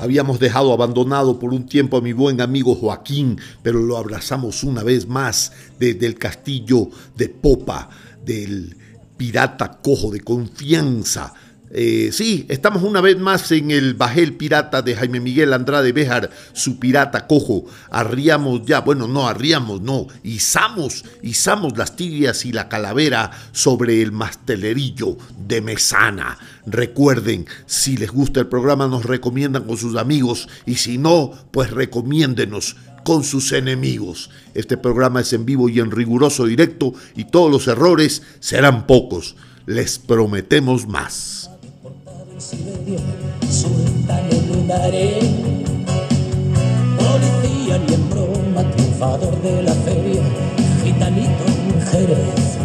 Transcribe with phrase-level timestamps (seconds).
[0.00, 4.84] Habíamos dejado abandonado por un tiempo a mi buen amigo Joaquín, pero lo abrazamos una
[4.84, 7.90] vez más desde el castillo de Popa,
[8.24, 8.76] del
[9.16, 11.34] pirata cojo de confianza
[11.78, 16.30] eh, sí, estamos una vez más en el bajel pirata de Jaime Miguel Andrade Béjar,
[16.54, 17.66] su pirata cojo.
[17.90, 24.10] Arriamos ya, bueno, no arriamos, no, izamos, izamos las tibias y la calavera sobre el
[24.10, 26.38] mastelerillo de Mesana.
[26.64, 31.72] Recuerden, si les gusta el programa, nos recomiendan con sus amigos y si no, pues
[31.72, 34.30] recomiéndenos con sus enemigos.
[34.54, 39.36] Este programa es en vivo y en riguroso directo y todos los errores serán pocos.
[39.66, 41.45] Les prometemos más.
[42.48, 43.00] Siberia,
[43.50, 44.66] sueltan en un.
[46.96, 50.22] Policía ni en broma, triunfador de la feria,
[50.84, 52.58] gitanito en Jerez.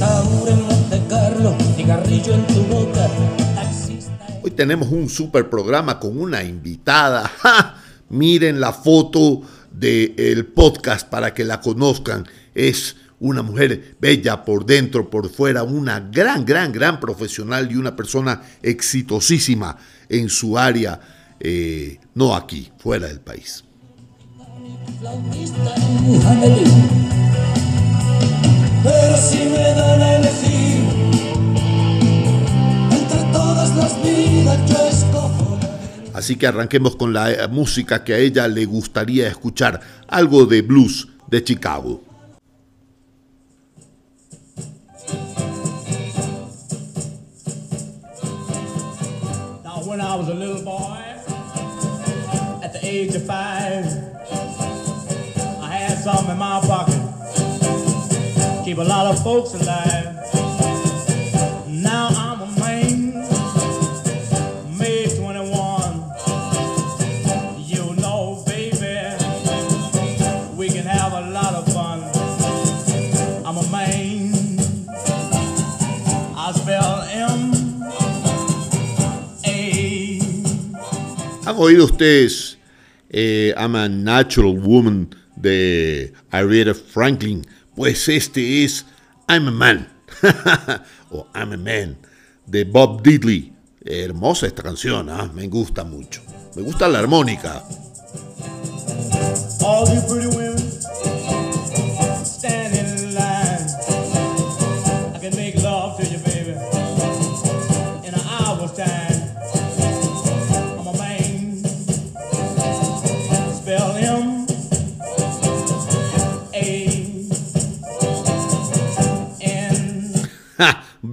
[0.00, 3.06] Taur en Monte Carlo, cigarrillo en tu boca,
[3.54, 7.28] taxista en- Hoy tenemos un super programa con una invitada.
[7.38, 7.76] ¡Ja!
[8.08, 12.26] Miren la foto del podcast para que la conozcan.
[12.56, 17.94] Es una mujer bella por dentro, por fuera, una gran, gran, gran profesional y una
[17.94, 19.76] persona exitosísima
[20.08, 21.00] en su área,
[21.38, 23.62] eh, no aquí, fuera del país.
[28.82, 30.84] Pero si me dan a elegir
[32.90, 35.58] entre todas las vidas, yo escojo
[36.14, 40.62] Así que arranquemos con la eh, música que a ella le gustaría escuchar, algo de
[40.62, 42.09] blues de Chicago.
[50.10, 50.98] I was a little boy,
[52.64, 53.86] at the age of five,
[55.62, 56.98] I had something in my pocket.
[58.64, 60.16] Keep a lot of folks alive.
[61.68, 62.09] Now
[81.50, 82.58] ¿Han oído ustedes
[83.08, 87.44] eh, I'm a Natural Woman de Aretha Franklin?
[87.74, 88.86] Pues este es
[89.28, 89.88] I'm a Man
[91.10, 91.98] o I'm a Man
[92.46, 93.52] de Bob Diddley.
[93.84, 95.28] Hermosa esta canción, ¿ah?
[95.34, 96.22] me gusta mucho.
[96.54, 97.64] Me gusta la armónica.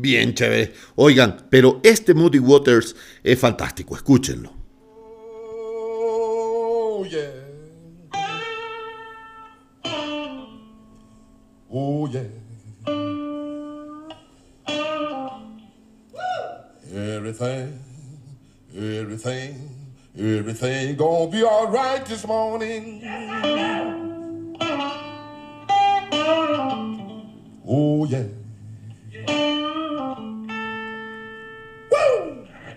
[0.02, 0.74] Bien chévere.
[0.96, 4.52] Oigan, pero este Moody Waters es fantástico, escúchenlo.
[5.80, 7.32] Oh, yeah.
[11.70, 12.28] Oh, yeah.
[16.94, 17.80] Everything,
[18.76, 19.56] everything,
[20.18, 23.02] everything gonna be all right this morning.
[27.68, 28.24] Oh, yeah.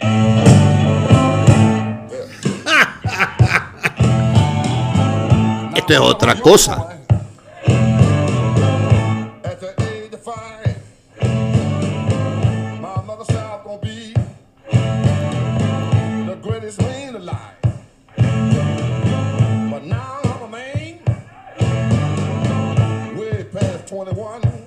[5.76, 6.98] Esto es otra cosa.
[9.44, 10.76] At the age of five,
[12.80, 14.14] my mother said I'm gonna be
[16.26, 17.56] the greatest man alive.
[18.16, 21.00] But now I'm a man,
[23.16, 24.59] way past 21.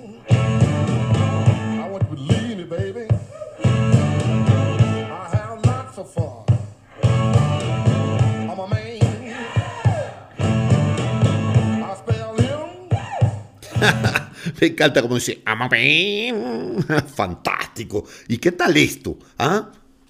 [14.61, 15.41] Me encanta como dice,
[17.15, 18.05] fantástico.
[18.27, 19.17] ¿Y qué tal esto?
[19.37, 19.69] ¿Ah?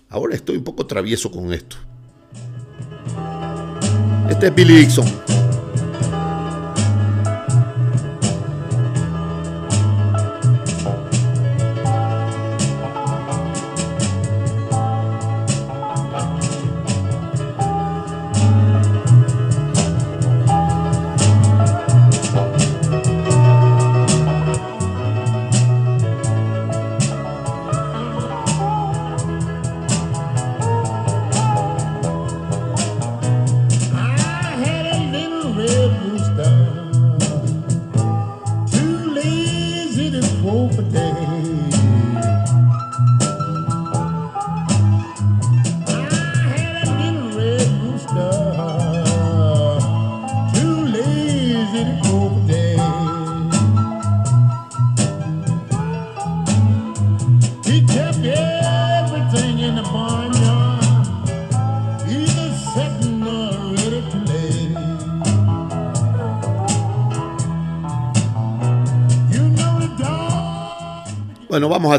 [0.10, 1.78] Ahora estoy un poco travieso con esto.
[4.30, 5.43] Este es Billy Dixon.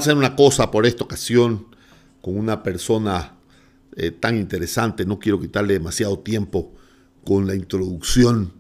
[0.04, 1.66] Hacer una cosa por esta ocasión
[2.20, 3.36] con una persona
[3.96, 5.06] eh, tan interesante.
[5.06, 6.74] No quiero quitarle demasiado tiempo
[7.24, 8.52] con la introducción.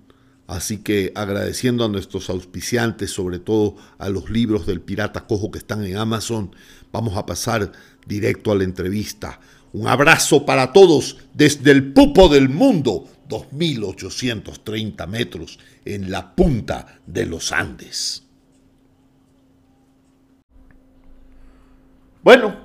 [0.46, 5.58] Así que agradeciendo a nuestros auspiciantes, sobre todo a los libros del Pirata Cojo que
[5.58, 6.56] están en Amazon,
[6.90, 7.72] vamos a pasar
[8.06, 9.38] directo a la entrevista.
[9.74, 17.26] Un abrazo para todos desde el pupo del mundo, 2.830 metros en la punta de
[17.26, 18.23] los Andes.
[22.24, 22.56] Bueno,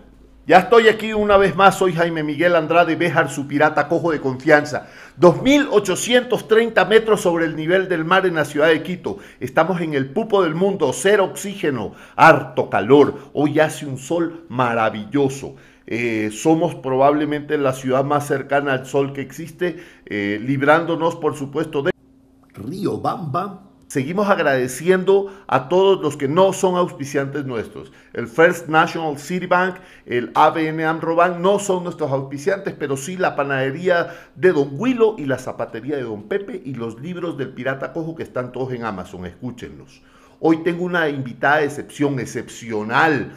[0.47, 4.21] ya estoy aquí una vez más, soy Jaime Miguel Andrade Béjar, su pirata cojo de
[4.21, 4.87] confianza.
[5.19, 9.17] 2.830 metros sobre el nivel del mar en la ciudad de Quito.
[9.41, 13.15] Estamos en el pupo del mundo, cero oxígeno, harto calor.
[13.33, 15.55] Hoy hace un sol maravilloso.
[15.87, 21.81] Eh, somos probablemente la ciudad más cercana al sol que existe, eh, librándonos por supuesto
[21.81, 21.91] de
[22.53, 27.91] Río Bamba, Seguimos agradeciendo a todos los que no son auspiciantes nuestros.
[28.13, 33.17] El First National City Bank, el ABN Amro Bank no son nuestros auspiciantes, pero sí
[33.17, 37.49] la panadería de Don Huilo y la zapatería de Don Pepe y los libros del
[37.49, 39.25] Pirata Cojo que están todos en Amazon.
[39.25, 40.03] Escúchenlos.
[40.39, 43.31] Hoy tengo una invitada de excepción, excepcional.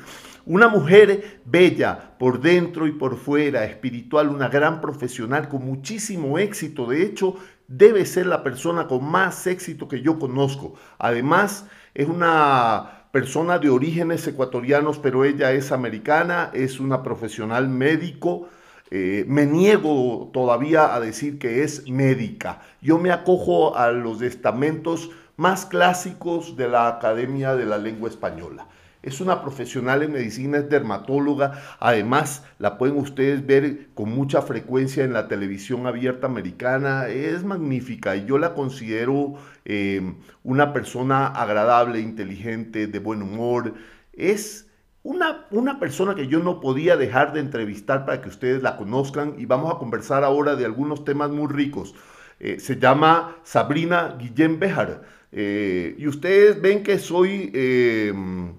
[0.45, 6.87] Una mujer bella por dentro y por fuera, espiritual, una gran profesional con muchísimo éxito.
[6.87, 7.37] De hecho,
[7.73, 10.75] debe ser la persona con más éxito que yo conozco.
[10.99, 18.49] Además, es una persona de orígenes ecuatorianos, pero ella es americana, es una profesional médico.
[18.91, 22.61] Eh, me niego todavía a decir que es médica.
[22.83, 28.67] Yo me acojo a los estamentos más clásicos de la Academia de la Lengua Española.
[29.03, 31.61] Es una profesional en medicina, es dermatóloga.
[31.81, 37.09] Además, la pueden ustedes ver con mucha frecuencia en la televisión abierta americana.
[37.09, 39.35] Es magnífica y yo la considero
[39.65, 43.75] em, una persona agradable, inteligente, de buen humor.
[44.13, 44.69] Es
[45.03, 49.35] una, una persona que yo no podía dejar de entrevistar para que ustedes la conozcan
[49.37, 51.95] y vamos a conversar ahora de algunos temas muy ricos.
[52.39, 55.03] Eh, se llama Sabrina Guillén Bejar.
[55.33, 58.53] Eh, y ustedes ven que soy em,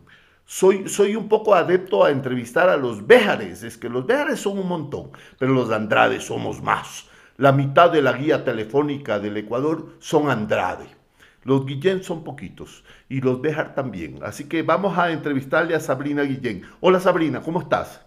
[0.45, 3.63] soy, soy un poco adepto a entrevistar a los Béjares.
[3.63, 7.07] Es que los Béjares son un montón, pero los Andrade somos más.
[7.37, 10.87] La mitad de la guía telefónica del Ecuador son Andrade.
[11.43, 14.19] Los Guillén son poquitos y los Béjar también.
[14.23, 16.63] Así que vamos a entrevistarle a Sabrina Guillén.
[16.79, 18.05] Hola Sabrina, ¿cómo estás?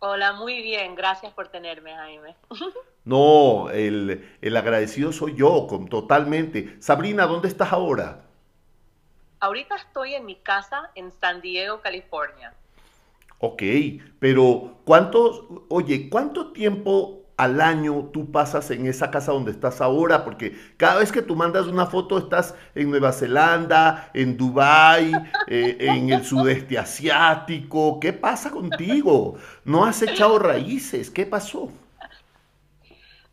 [0.00, 0.94] Hola, muy bien.
[0.94, 2.36] Gracias por tenerme, Jaime.
[3.04, 6.76] No, el, el agradecido soy yo, con, totalmente.
[6.78, 8.27] Sabrina, ¿dónde estás ahora?
[9.40, 12.52] Ahorita estoy en mi casa en San Diego, California.
[13.40, 13.62] Ok,
[14.18, 20.24] pero ¿cuánto, oye, cuánto tiempo al año tú pasas en esa casa donde estás ahora?
[20.24, 25.12] Porque cada vez que tú mandas una foto estás en Nueva Zelanda, en Dubái,
[25.46, 28.00] eh, en el sudeste asiático.
[28.00, 29.36] ¿Qué pasa contigo?
[29.64, 31.10] ¿No has echado raíces?
[31.10, 31.70] ¿Qué pasó?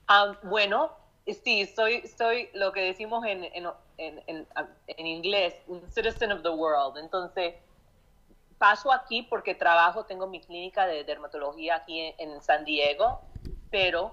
[0.07, 0.91] Ah, bueno,
[1.33, 3.67] sí, soy, soy lo que decimos en, en,
[3.97, 6.97] en, inglés, un citizen of the world.
[6.97, 7.55] Entonces,
[8.57, 13.21] paso aquí porque trabajo, tengo mi clínica de dermatología aquí en, San Diego,
[13.71, 14.11] pero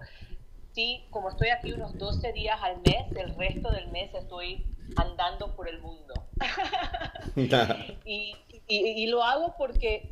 [0.73, 4.66] sí, como estoy aquí unos 12 días al mes, el resto del mes estoy
[4.97, 6.14] andando por el mundo.
[8.04, 8.35] y,
[8.66, 10.11] y, lo hago porque,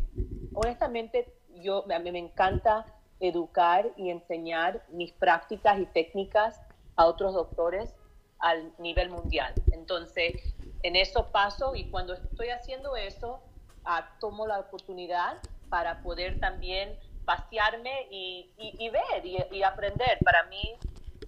[0.55, 2.85] honestamente, yo, a mí me encanta
[3.21, 6.61] educar y enseñar mis prácticas y técnicas
[7.01, 7.95] a otros doctores
[8.41, 9.55] al nivel mundial.
[9.73, 13.41] Entonces, en eso paso y cuando estoy haciendo eso,
[13.87, 15.39] ah, tomo la oportunidad
[15.71, 18.53] para poder también pasearme y,
[18.91, 20.19] ver y, aprender.
[20.23, 20.77] Para mí,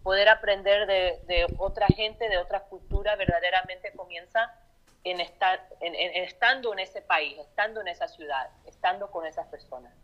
[0.03, 4.53] poder aprender de, otra gente, de otra cultura, verdaderamente comienza
[5.05, 9.95] en, estar, en, estando en ese país, estando en esa ciudad, estando con esas personas.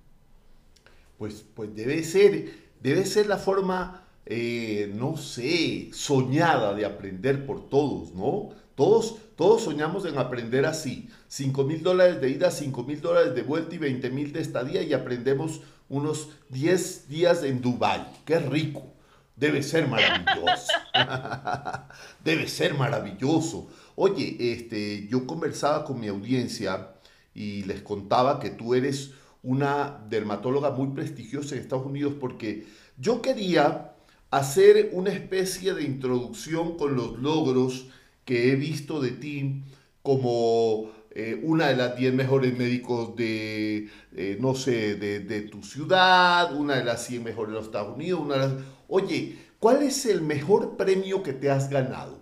[1.19, 7.71] Pues, pues debe ser, debe ser la forma eh, no sé, soñada de aprender por
[7.71, 8.51] todos, ¿no?
[8.75, 11.09] Todos, todos soñamos en aprender así.
[11.29, 14.83] 5 mil dólares de ida, 5 mil dólares de vuelta y 20 mil de estadía
[14.83, 18.07] y aprendemos unos 10 días en Dubái.
[18.27, 18.93] ¡Qué rico!
[19.35, 20.73] Debe ser maravilloso.
[22.23, 23.69] Debe ser maravilloso.
[23.95, 26.91] Oye, este, yo conversaba con mi audiencia
[27.35, 32.67] y les contaba que tú eres una dermatóloga muy prestigiosa en Estados Unidos porque
[32.99, 33.95] yo quería
[34.31, 37.89] hacer una especie de introducción con los logros
[38.25, 39.63] que he visto de ti
[40.03, 46.55] como eh, una de las 10 mejores médicos de, eh, no sé, de, tu ciudad,
[46.55, 48.65] una de las 100 mejores de los Estados Unidos, una de las...
[48.89, 52.21] Oye, ¿cuál es el mejor premio que te has ganado?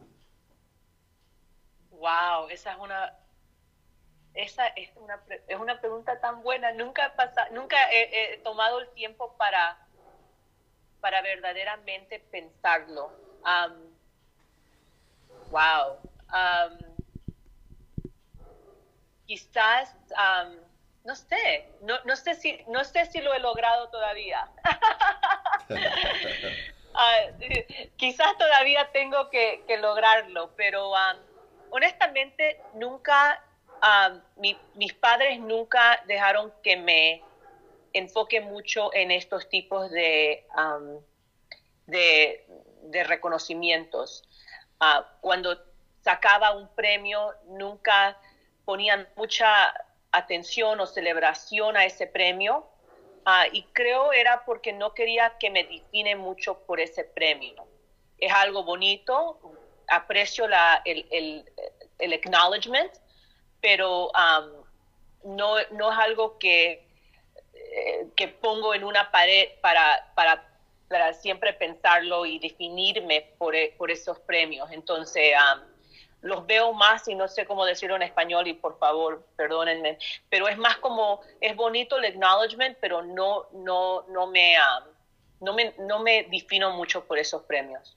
[1.90, 3.12] Wow, esa es una,
[4.34, 6.72] esa es una, es una pregunta tan buena.
[6.72, 9.85] Nunca, he pasa- nunca he tomado el tiempo para,
[11.00, 13.10] para verdaderamente pensarlo.
[13.44, 13.72] Am,
[15.50, 15.98] wow.
[16.28, 16.78] Am,
[19.26, 20.56] quizás, am,
[21.04, 24.48] no sé, no, no, sé si, no sé si lo he logrado todavía.
[26.98, 27.14] Ah,
[27.98, 31.18] quizás todavía tengo que, lograrlo, pero am,
[31.68, 33.38] honestamente nunca,
[34.36, 37.22] mi- mis padres nunca dejaron que me
[37.98, 40.46] enfoque mucho en estos tipos de,
[41.86, 44.22] de, reconocimientos.
[44.80, 45.58] Ah, cuando
[46.02, 48.18] sacaba un premio, nunca
[48.64, 49.72] ponían mucha
[50.12, 52.66] atención o celebración a ese premio.
[53.24, 57.66] Ah, y creo era porque no quería que me define mucho por ese premio.
[58.18, 59.40] Es algo bonito,
[59.88, 60.46] aprecio
[60.84, 61.52] el, el,
[61.98, 62.92] el acknowledgement,
[63.60, 64.10] pero
[65.24, 66.85] no, no es algo que,
[67.76, 70.42] eh, que pongo en una pared para, para,
[70.88, 74.70] para siempre pensarlo y definirme por, e- por esos premios.
[74.72, 75.60] Entonces, am,
[76.22, 79.98] los veo más y no sé cómo decirlo en español y por favor, perdónenme,
[80.30, 84.84] pero es más como, es bonito el acknowledgement, pero no, no, no, me, am,
[85.40, 87.95] no, me, no me defino mucho por esos premios.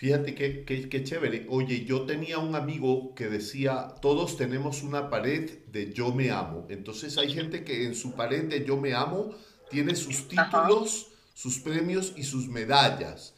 [0.00, 1.44] Fíjate qué, qué, qué chévere.
[1.50, 6.66] Oye, yo tenía un amigo que decía, todos tenemos una pared de yo me amo.
[6.70, 9.34] Entonces hay gente que en su pared de yo me amo
[9.68, 13.34] tiene sus títulos, sus premios y sus medallas.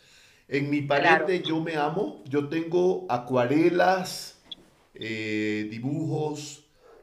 [0.47, 1.26] En mi pared Claro.
[1.26, 4.40] de yo me amo, yo tengo acuarelas,
[4.95, 6.62] eh, dibujos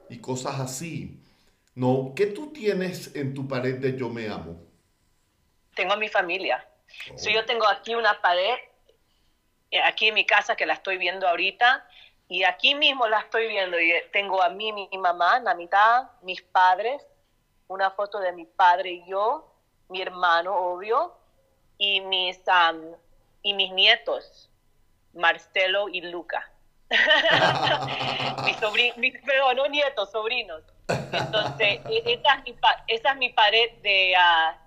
[0.10, 1.20] y cosas así.
[1.76, 2.14] ¿No?
[2.16, 4.64] ¿Qué tú tienes en tu pared de yo me amo?
[5.76, 6.66] Tengo a mi familia.
[7.18, 8.56] So, yo tengo aquí una pared,
[9.84, 11.86] aquí en mi casa que la estoy viendo ahorita,
[12.28, 13.80] y aquí mismo la estoy viendo.
[13.80, 17.06] Y eh, tengo a mí, mi mamá, en la mitad, mis padres,
[17.68, 19.52] una foto de mi padre y yo,
[19.90, 21.16] mi hermano, obvio,
[21.78, 22.82] y mis, am,
[23.42, 24.50] y mis nietos,
[25.14, 26.52] Marcelo y Luca.
[28.46, 30.64] mis sobrinos, perdón, no nietos, sobrinos.
[30.88, 32.56] Entonces, e- esa es mi,
[32.88, 34.58] esa es mi pared de, ah,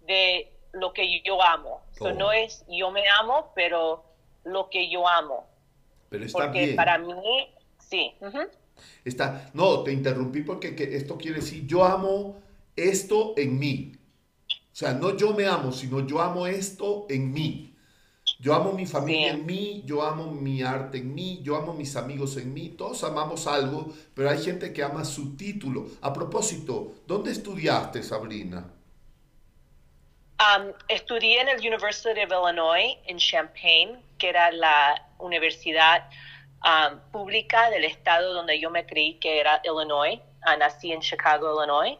[0.00, 1.82] de lo que yo amo.
[1.98, 2.12] So, Oh.
[2.12, 4.04] No es yo me amo, pero
[4.44, 5.46] lo que yo amo.
[6.08, 6.76] Pero está Porque bien.
[6.76, 7.14] para mí,
[7.78, 8.12] sí.
[9.04, 12.36] Está, no, te interrumpí porque que esto quiere decir, yo amo
[12.76, 13.92] esto en mí.
[14.50, 17.74] O sea, no yo me amo, sino yo amo esto en mí.
[18.40, 19.34] Yo amo mi familia Sí.
[19.34, 22.70] en mí, yo amo mi arte en mí, yo amo mis amigos en mí.
[22.70, 25.88] Todos amamos algo, pero hay gente que ama su título.
[26.02, 28.72] A propósito, ¿dónde estudiaste, Sabrina?
[30.44, 36.04] Um, estudié en el University of Illinois en Champaign, que era la universidad
[36.62, 40.20] um, pública del estado donde yo me creí que era Illinois.
[40.42, 41.96] Ah, nací en Chicago, Illinois.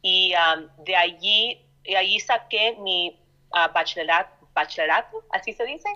[0.00, 3.18] Y um, de allí, de allí saqué mi
[3.52, 5.88] ah, bachillerato, bachillerato, así se dice.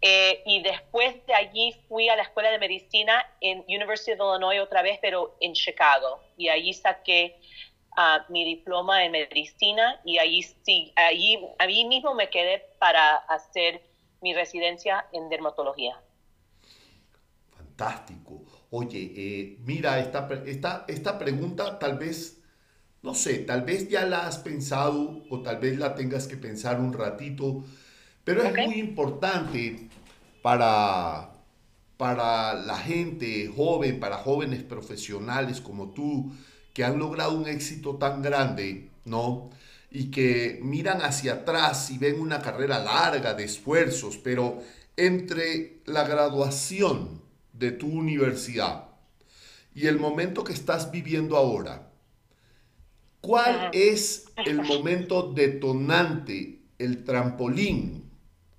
[0.00, 4.60] Eh, y después de allí fui a la escuela de medicina en University of Illinois
[4.60, 6.20] otra vez, pero en Chicago.
[6.36, 7.38] Y allí saqué
[7.98, 13.82] ah, mi diploma en medicina y allí sí, allí, allí mismo me quedé para hacer
[14.22, 16.00] mi residencia en dermatología.
[17.56, 18.44] Fantástico.
[18.70, 22.40] Oye, eh, mira, esta, esta, esta pregunta tal vez,
[23.02, 26.80] no sé, tal vez ya la has pensado o tal vez la tengas que pensar
[26.80, 27.64] un ratito,
[28.22, 29.88] pero es muy importante
[30.42, 31.32] para,
[31.96, 36.32] para la gente joven, para jóvenes profesionales como tú,
[36.78, 39.50] que han logrado un éxito tan grande, ¿no?
[39.90, 44.62] Y que miran hacia atrás y ven una carrera larga de esfuerzos, pero
[44.96, 47.20] entre la graduación
[47.52, 48.90] de tu universidad
[49.74, 51.90] y el momento que estás viviendo ahora,
[53.20, 53.70] ¿cuál Ajá.
[53.72, 58.08] es el momento detonante, el trampolín,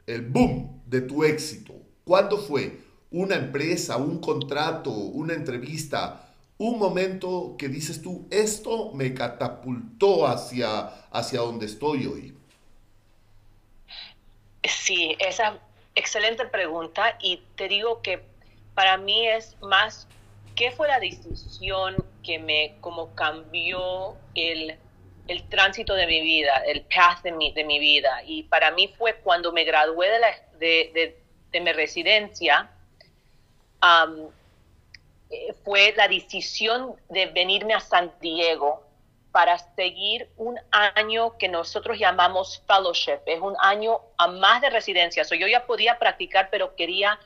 [0.07, 1.73] el boom de tu éxito?
[2.03, 2.81] ¿Cuándo fue?
[3.11, 6.28] ¿Una empresa, un contrato, una entrevista?
[6.61, 12.37] Un momento que dices tú, esto me catapultó hacia, hacia donde estoy hoy.
[14.65, 15.57] Sí, esa
[15.95, 18.21] excelente pregunta y te digo que
[18.75, 20.09] para mí es más
[20.53, 24.77] qué fue la decisión que me como cambió el,
[25.29, 28.21] el tránsito de mi vida, el path de mi, de mi vida.
[28.25, 30.27] Y para mí fue cuando me gradué de, la,
[30.59, 31.15] de,
[31.53, 32.69] de, mi residencia,
[35.63, 38.83] fue la decisión de venirme a San Diego
[39.31, 43.19] para seguir un año que nosotros llamamos fellowship.
[43.25, 45.23] Es un año a más de residencia.
[45.23, 47.19] So, yo ya podía practicar, pero quería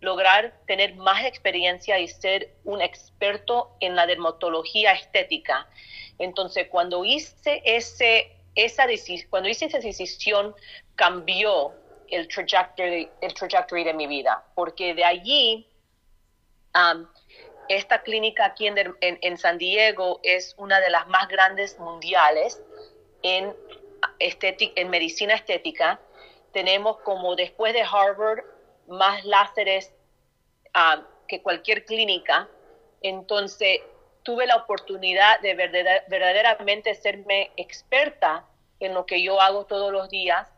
[0.00, 5.66] lograr tener más experiencia y ser un experto en la dermatología estética.
[6.18, 8.86] Entonces, cuando hice, ese, esa
[9.30, 10.54] cuando hice esa decisión,
[10.96, 11.72] cambió
[12.08, 15.66] el trajectory, el trajectory de mi vida, porque de allí,
[16.74, 17.06] um,
[17.68, 22.60] esta clínica aquí en, San Diego es una de las más grandes mundiales
[23.22, 23.54] en,
[24.18, 26.00] en medicina estética.
[26.52, 28.44] Tenemos como después de Harvard
[28.86, 29.92] más láseres
[30.74, 32.48] um, que cualquier clínica.
[33.02, 33.80] Entonces,
[34.22, 38.46] tuve la oportunidad de verdaderamente serme experta
[38.80, 40.48] en lo que yo hago todos los días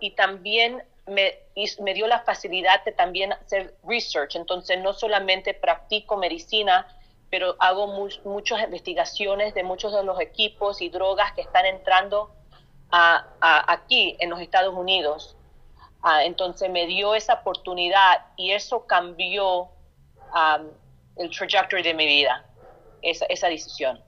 [0.00, 4.36] y también me, dio la facilidad de también hacer research.
[4.36, 6.86] Entonces, no solamente practico medicina,
[7.30, 7.86] pero hago
[8.24, 12.34] muchas investigaciones de muchos de los equipos y drogas que están entrando
[12.90, 15.36] aquí en los Estados Unidos.
[16.02, 20.70] Ah, entonces me dio esa oportunidad y eso cambió um,
[21.16, 22.44] el trajectory de mi vida,
[23.02, 24.02] esa decisión.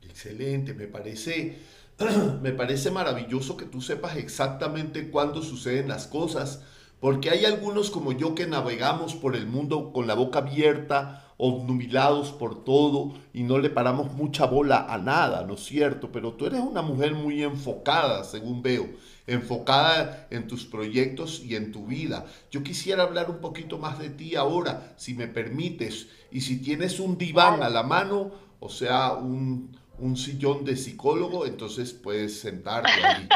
[0.00, 1.58] Excelente, me parece,
[2.42, 6.62] me parece maravilloso que tú sepas exactamente cuándo suceden las cosas,
[7.00, 12.32] porque hay algunos como yo que navegamos por el mundo con la boca abierta, obnubilados
[12.32, 16.10] por todo y no le paramos mucha bola a nada, ¿no es cierto?
[16.10, 18.88] Pero tú eres una mujer muy enfocada, según veo
[19.28, 22.24] enfocada en tus proyectos y en tu vida.
[22.50, 26.98] Yo quisiera hablar un poquito más de ti ahora, si me permites, y si tienes
[26.98, 29.76] un diván a la mano, o sea, un,
[30.16, 33.28] sillón de psicólogo, entonces puedes sentarte ahí.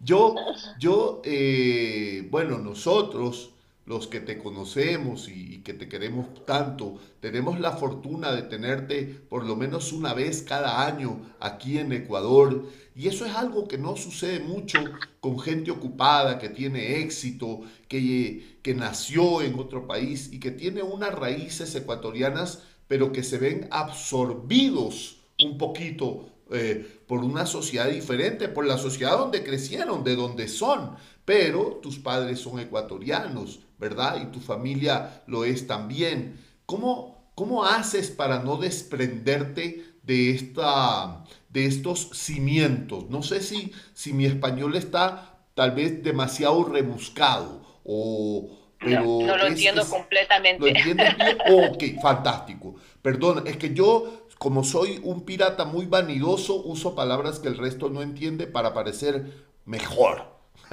[0.00, 0.34] yo,
[0.78, 3.52] yo, eh, bueno, nosotros
[3.84, 9.44] los que te conocemos y, que te queremos tanto, tenemos la fortuna de tenerte por
[9.44, 12.64] lo menos una vez cada año aquí en Ecuador.
[12.94, 14.78] Y eso es algo que no sucede mucho
[15.20, 20.82] con gente ocupada, que tiene éxito, que, que nació en otro país y que tiene
[20.82, 28.48] unas raíces ecuatorianas, pero que se ven absorbidos un poquito eh, por una sociedad diferente,
[28.48, 30.96] por la sociedad donde crecieron, de donde son.
[31.24, 34.20] Pero tus padres son ecuatorianos, ¿verdad?
[34.22, 36.38] Y tu familia lo es también.
[36.66, 43.08] ¿Cómo, cómo haces para no desprenderte de, esta, de estos cimientos?
[43.08, 48.58] No sé si, si mi español está tal vez demasiado rebuscado o...
[48.84, 50.60] Pero no, lo entiendo completamente.
[50.60, 51.38] ¿Lo entiendes bien?
[51.70, 52.74] ok, fantástico.
[53.00, 57.88] Perdón, es que yo, como soy un pirata muy vanidoso, uso palabras que el resto
[57.88, 59.24] no entiende para parecer
[59.64, 60.32] mejor.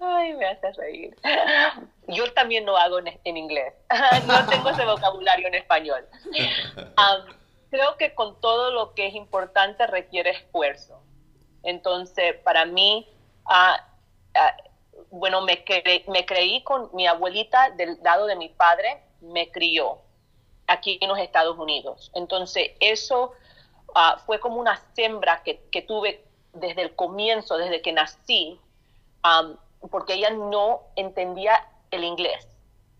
[0.00, 1.16] Ay, me hace reír.
[2.08, 3.74] Yo también no hago en, inglés.
[4.26, 6.06] No tengo ese vocabulario en español.
[7.70, 11.02] creo que con todo lo que es importante requiere esfuerzo.
[11.62, 13.08] Entonces, para mí,
[15.10, 15.64] bueno, me,
[16.08, 19.98] me creí con mi abuelita del lado de mi padre, me crió
[20.66, 22.10] aquí en los Estados Unidos.
[22.14, 23.32] Entonces, eso
[23.94, 28.60] ah, fue como una sembra que, que tuve desde el comienzo, desde que nací,
[29.90, 32.48] porque ella no entendía el inglés.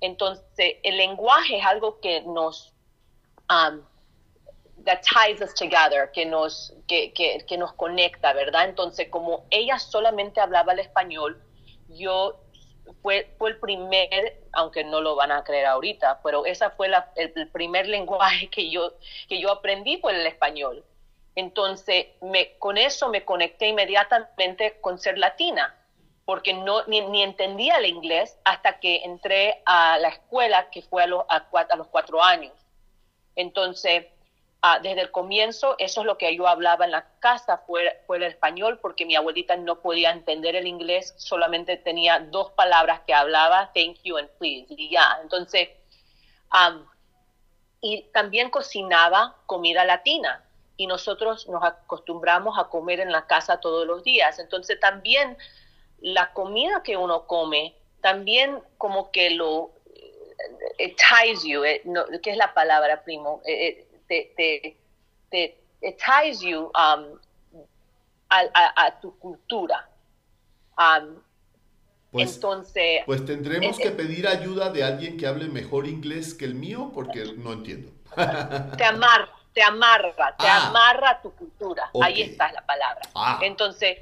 [0.01, 2.73] Entonces, el lenguaje es algo que nos,
[3.49, 3.81] um,
[4.85, 8.65] that ties us together, que nos, que, que, que nos conecta, ¿verdad?
[8.69, 11.43] Entonces, como ella solamente hablaba el español,
[11.89, 12.41] yo
[13.03, 17.13] fue, fue el primer, aunque no lo van a creer ahorita, pero esa fue la,
[17.17, 18.95] el, primer lenguaje que yo,
[19.29, 20.85] que yo aprendí fue el español.
[21.35, 25.75] Entonces, me, con eso me conecté inmediatamente con ser latina
[26.25, 31.07] porque no, ni, entendía el inglés hasta que entré a la escuela, que fue a,
[31.07, 32.53] los, a, los cuatro años.
[33.37, 34.07] Entonces,
[34.67, 38.17] ah, desde el comienzo, eso es lo que yo hablaba en la casa, fue, fue
[38.17, 43.13] el español, porque mi abuelita no podía entender el inglés, solamente tenía dos palabras que
[43.13, 45.19] hablaba, thank you and please, y ya.
[45.23, 45.69] Entonces,
[47.83, 50.43] y también cocinaba comida latina
[50.79, 54.39] y nosotros nos acostumbramos a comer en la casa todos los días.
[54.39, 55.37] Entonces también
[56.01, 59.73] la comida que uno come también como que lo
[60.79, 61.83] it ties you, eh,
[62.23, 63.43] ¿qué es la palabra, primo?
[63.45, 64.79] Eh, eh, te,
[65.31, 67.19] te, ties you um,
[68.31, 69.89] a, tu cultura.
[70.79, 71.17] Um,
[72.11, 76.55] pues, entonces, pues tendremos que pedir ayuda de alguien que hable mejor inglés que el
[76.55, 77.91] mío porque no entiendo.
[78.77, 80.69] Te amarra, te amarra, te ah.
[80.69, 81.91] amarra a tu cultura.
[82.01, 83.03] Ahí está la palabra.
[83.15, 83.41] Ah.
[83.43, 83.99] Entonces,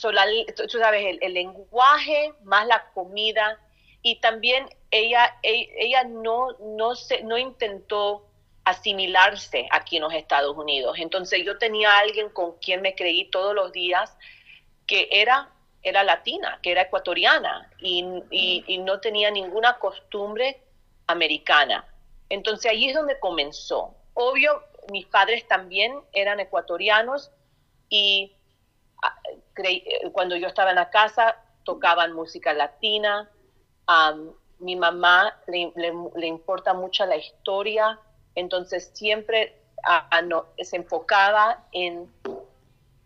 [0.00, 3.58] tú sabes, el, lenguaje más la comida
[4.02, 8.26] y también ella, ella, no, no, se, no intentó
[8.64, 10.96] asimilarse aquí en los Estados Unidos.
[10.98, 14.16] Entonces yo tenía alguien con quien me creí todos los días
[14.86, 15.50] que era,
[15.82, 18.02] era latina, que era ecuatoriana y,
[18.78, 20.60] no tenía ninguna costumbre
[21.06, 21.84] americana.
[22.28, 23.94] Entonces allí es donde comenzó.
[24.14, 27.30] Obvio, mis padres también eran ecuatorianos
[27.88, 28.32] y
[29.02, 29.18] ah,
[29.64, 33.28] eh, cuando yo estaba en la casa tocaban música latina.
[34.58, 37.98] Mi mamá le importa mucho la historia,
[38.34, 42.10] entonces siempre ah, ah, no- se enfocaba en,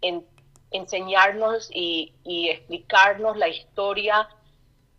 [0.00, 0.26] en
[0.70, 4.28] enseñarnos y, y explicarnos la historia,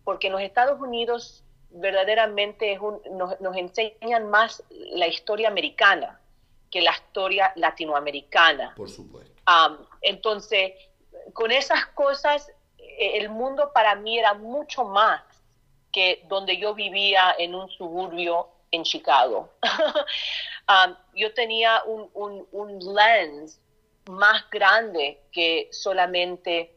[0.04, 6.20] porque en los Estados Unidos verdaderamente es un- nos, nos enseñan más la historia americana
[6.70, 8.74] que la historia latinoamericana.
[8.76, 9.32] Por supuesto.
[9.46, 10.72] Um, entonces,
[11.32, 15.22] con esas cosas, eh, el mundo para mí era mucho más
[15.92, 19.50] que donde yo vivía en un suburbio en Chicago.
[20.70, 23.58] Um, yo tenía un, un- un lens
[24.06, 26.76] más grande que solamente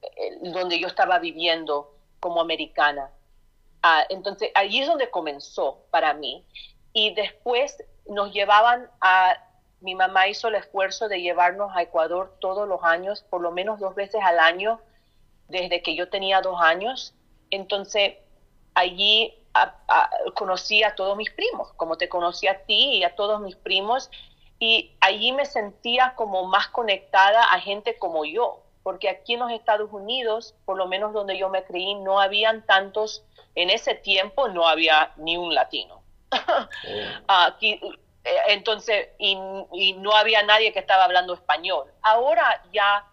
[0.00, 3.10] eh, donde yo estaba viviendo como americana.
[3.82, 6.46] Ah, entonces, allí es donde comenzó para mí.
[6.94, 9.36] Y después nos llevaban a,
[9.82, 13.78] mi mamá hizo el esfuerzo de llevarnos a Ecuador todos los años, por lo menos
[13.80, 14.80] dos veces al año,
[15.48, 17.12] desde que yo tenía dos años.
[17.50, 18.14] Entonces,
[18.74, 23.14] allí a- a- conocí a todos mis primos, como te conocí a ti y a
[23.14, 24.10] todos mis primos,
[24.58, 29.50] y allí me sentía como más conectada a gente como yo, porque aquí en los
[29.50, 33.22] Estados Unidos, por lo menos donde yo me creí, no habían tantos,
[33.54, 36.02] en ese tiempo no había ni un latino.
[37.28, 37.80] Aquí,
[38.24, 39.38] eh, entonces, y,
[39.72, 41.86] y no había nadie que estaba hablando español.
[42.02, 43.04] Ahora ya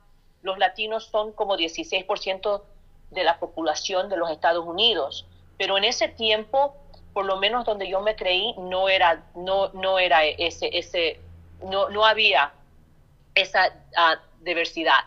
[0.41, 2.63] los latinos son como 16%
[3.11, 5.25] de la población de los Estados Unidos,
[5.63, 6.75] pero en ese tiempo,
[7.13, 11.21] por lo menos donde yo me creí, no era, no, no era ese, ese,
[11.61, 12.51] no, no había
[13.33, 14.99] esa ah, diversidad.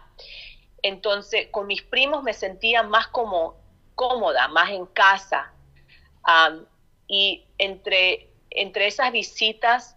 [0.80, 3.54] Entonces, con mis primos me sentía más como
[3.94, 5.52] cómoda, más en casa.
[7.06, 9.94] Y entre, entre esas visitas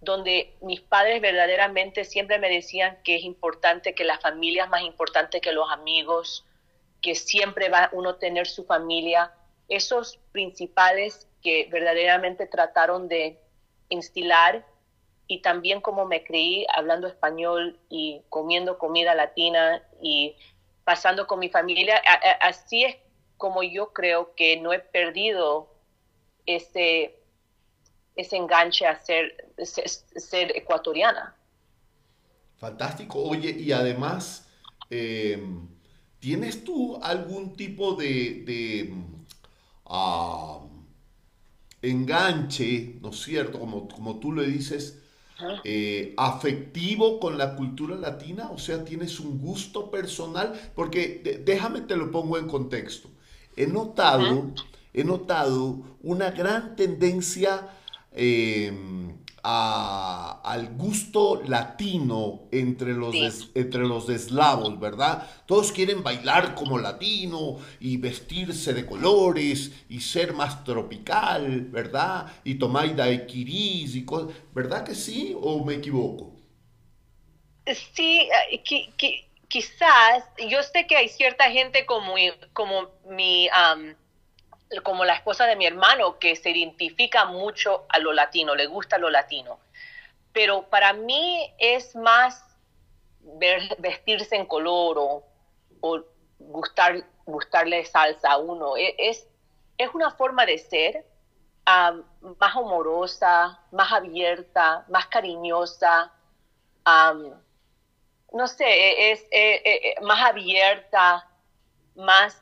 [0.00, 4.82] donde mis padres verdaderamente siempre me decían que es importante, que la familia es más
[4.82, 6.44] importante que los amigos,
[7.00, 9.32] que siempre va uno a tener su familia,
[9.74, 13.40] esos principales que verdaderamente trataron de
[13.88, 14.66] instilar
[15.26, 20.36] y también como me creí hablando español y comiendo comida latina y
[20.84, 22.02] pasando con mi familia,
[22.40, 22.96] así es
[23.38, 25.72] como yo creo que no he perdido
[26.44, 27.18] ese,
[28.14, 31.34] ese enganche a ser, ser, ecuatoriana.
[32.56, 33.22] Fantástico.
[33.22, 34.48] Oye, y además,
[34.90, 35.42] eh,
[36.18, 38.92] ¿tienes tú algún tipo de,
[39.92, 40.60] ah,
[41.82, 43.58] enganche, ¿no es cierto?
[43.58, 45.00] Como, como tú le dices,
[45.64, 48.50] eh, afectivo con la cultura latina?
[48.52, 50.52] O sea, ¿tienes un gusto personal?
[50.74, 53.10] Porque de- déjame te lo pongo en contexto.
[53.56, 54.54] He notado,
[54.92, 57.68] he notado una gran tendencia
[58.12, 58.72] eh,
[59.44, 63.20] a- al gusto latino entre los, Sí.
[63.20, 65.28] des- entre los eslavos, ¿verdad?
[65.46, 72.26] Todos quieren bailar como latino y vestirse de colores y ser más tropical, ¿verdad?
[72.44, 76.32] Y tomar daiquiris y cosas, ¿verdad que sí o me equivoco?
[77.94, 82.14] Sí, eh, qui- qui- quizás, yo sé que hay cierta gente como,
[82.52, 83.48] como mi,
[84.80, 88.98] como la esposa de mi hermano que se identifica mucho a lo latino, le gusta
[88.98, 89.58] lo latino.
[90.32, 92.44] Pero para mí es más
[93.78, 95.24] vestirse en color o,
[95.80, 96.02] o
[96.38, 98.76] gustar, gustarle salsa a uno.
[98.76, 99.26] E- Es,
[99.78, 101.06] es una forma de ser
[102.38, 106.12] más amorosa, más abierta, más cariñosa.
[108.32, 111.28] no sé, e- es, eh, más abierta,
[111.94, 112.40] más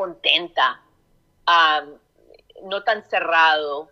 [0.00, 0.80] contenta,
[2.64, 3.90] no tan cerrado.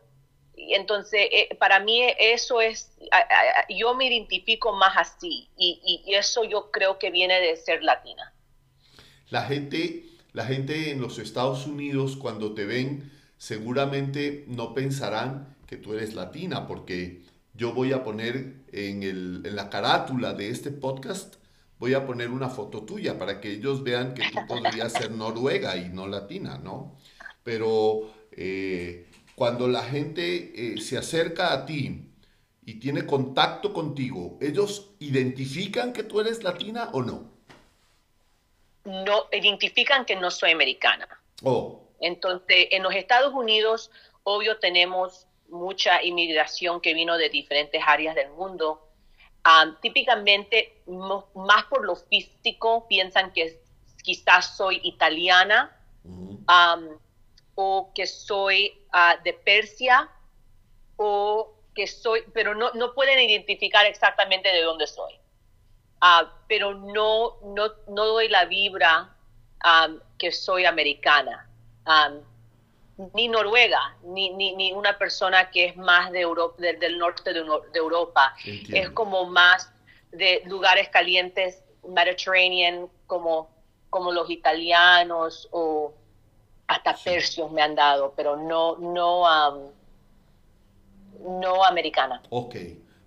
[0.56, 2.90] Y entonces, eh, para mí eso es,
[3.68, 7.82] yo me identifico más así y, y- y eso yo creo que viene de ser
[7.84, 8.32] latina.
[9.30, 15.76] La gente, la gente en los Estados Unidos cuando te ven seguramente no pensarán que
[15.76, 17.22] tú eres latina porque
[17.54, 21.36] yo voy a poner en, el, en la carátula de este podcast,
[21.78, 25.76] voy a poner una foto tuya para que ellos vean que tú podrías ser noruega
[25.76, 26.96] y no latina, ¿no?
[27.44, 32.10] Pero eh, cuando la gente eh, se acerca a ti
[32.64, 37.30] y tiene contacto contigo, ¿ellos identifican que tú eres latina o no?
[38.84, 41.06] No identifican que no soy americana.
[41.44, 43.90] Oh, Entonces, en los Estados Unidos,
[44.24, 48.86] obvio, tenemos mucha inmigración que vino de diferentes áreas del mundo,
[49.46, 53.60] um, típicamente más por lo físico piensan que
[54.02, 56.98] quizás soy italiana um,
[57.54, 60.08] o que soy ah, de Persia
[60.96, 65.14] o que soy, pero no, no pueden identificar exactamente de dónde soy.
[66.00, 69.14] Ah, pero no, no, no doy la vibra
[69.64, 71.48] um, que soy americana,
[71.86, 76.98] um, ni noruega, ni, ni, ni una persona que es más de Europa, del, del
[76.98, 78.34] norte de, de Europa.
[78.44, 78.76] Entiendo.
[78.76, 79.72] Es como más
[80.12, 83.48] de lugares calientes, Mediterranean, como,
[83.90, 85.94] como los italianos o
[86.66, 89.70] hasta persios me han dado, pero no, no, um,
[91.40, 92.22] no americana.
[92.30, 92.56] Ok.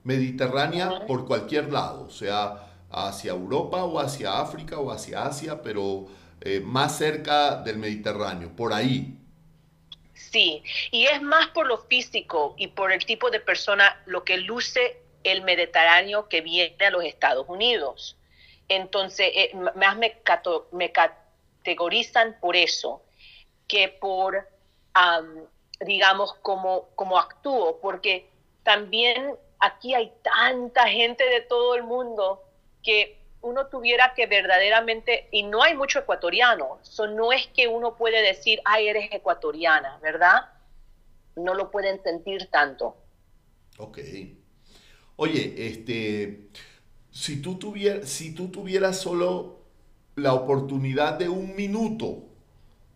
[0.04, 6.08] Mediterránea por cualquier lado, sea hacia Europa o hacia África o hacia Asia, pero
[6.42, 9.18] eh, más cerca del Mediterráneo, por ahí.
[10.14, 14.38] Sí, y es más por lo físico y por el tipo de persona lo que
[14.38, 18.18] luce el Mediterráneo que viene a los Estados Unidos.
[18.68, 23.02] Entonces, eh, más me, categorizan por eso
[23.68, 24.48] que por,
[24.94, 25.46] am,
[25.82, 28.30] digamos, cómo, cómo actúo, porque
[28.64, 32.44] también aquí hay tanta gente de todo el mundo
[32.84, 37.96] que uno tuviera que verdaderamente, y no hay mucho ecuatoriano, so no es que uno
[37.98, 40.50] puede decir, ay, eres ecuatoriana, ¿verdad?
[41.36, 42.96] No lo pueden sentir tanto.
[43.78, 44.00] Ok.
[45.16, 46.50] Oye, este,
[47.12, 49.60] si tú, tuvieras solo
[50.16, 52.24] la oportunidad de un minuto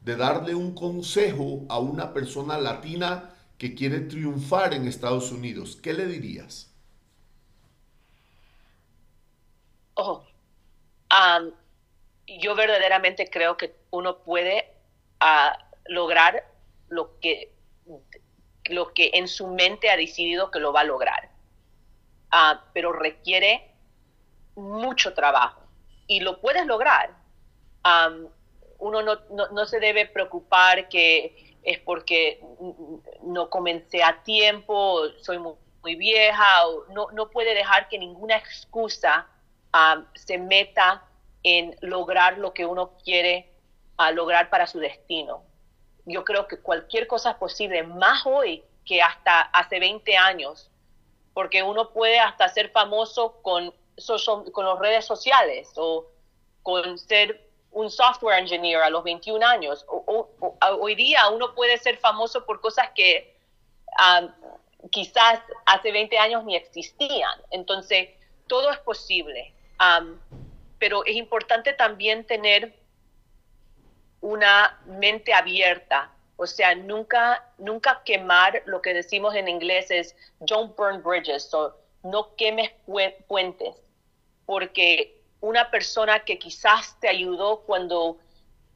[0.02, 5.94] de darle un consejo a una persona latina que quiere triunfar en Estados Unidos, ¿qué
[5.94, 6.72] le dirías?
[9.96, 10.26] Oh,
[11.10, 11.54] am,
[12.28, 14.66] yo verdaderamente creo que uno puede
[15.20, 16.46] ah, lograr
[16.90, 17.54] lo que,
[18.66, 21.35] lo que en su mente ha decidido que lo va a lograr.
[22.38, 23.72] Ah, pero requiere
[24.56, 25.62] mucho trabajo
[26.08, 27.12] y lo puedes lograr.
[28.80, 32.40] Uno no, no- no se debe preocupar que es porque
[33.24, 36.46] no comencé a tiempo, soy muy, vieja,
[36.90, 39.28] no, no puede dejar que ninguna excusa
[40.16, 41.04] se meta
[41.44, 43.52] en lograr lo que uno quiere
[43.98, 45.44] ah, lograr para su destino.
[46.06, 50.72] Yo creo que cualquier cosa es posible, más hoy que hasta hace 20 años,
[51.36, 53.74] porque uno puede hasta ser famoso con,
[54.54, 56.08] con las redes sociales o
[56.64, 59.86] con ser un software engineer a los 21 años.
[60.80, 63.36] Hoy día uno puede ser famoso por cosas que
[64.00, 64.32] um,
[64.90, 67.38] quizás hace 20 años ni existían.
[67.52, 68.12] Entonces,
[68.48, 69.54] todo es posible.
[70.80, 72.74] Pero es importante también tener
[74.22, 76.15] una mente abierta.
[76.38, 81.76] O sea, nunca, nunca quemar lo que decimos en inglés es don't burn bridges, o
[82.04, 83.76] no quemes pue- puentes,
[84.46, 88.18] porque una persona que quizás te ayudó cuando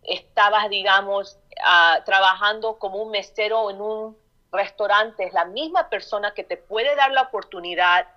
[0.04, 4.18] estabas, digamos, ah, trabajando como un mesero en un
[4.52, 8.08] restaurante, es la misma persona que te puede dar la oportunidad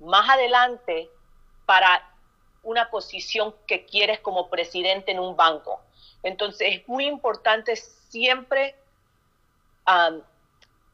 [0.00, 1.10] más adelante
[1.66, 2.06] para
[2.62, 5.80] una posición que quieres como presidente en un banco.
[6.22, 7.74] Entonces es muy importante
[8.10, 8.76] siempre,
[9.86, 10.20] um,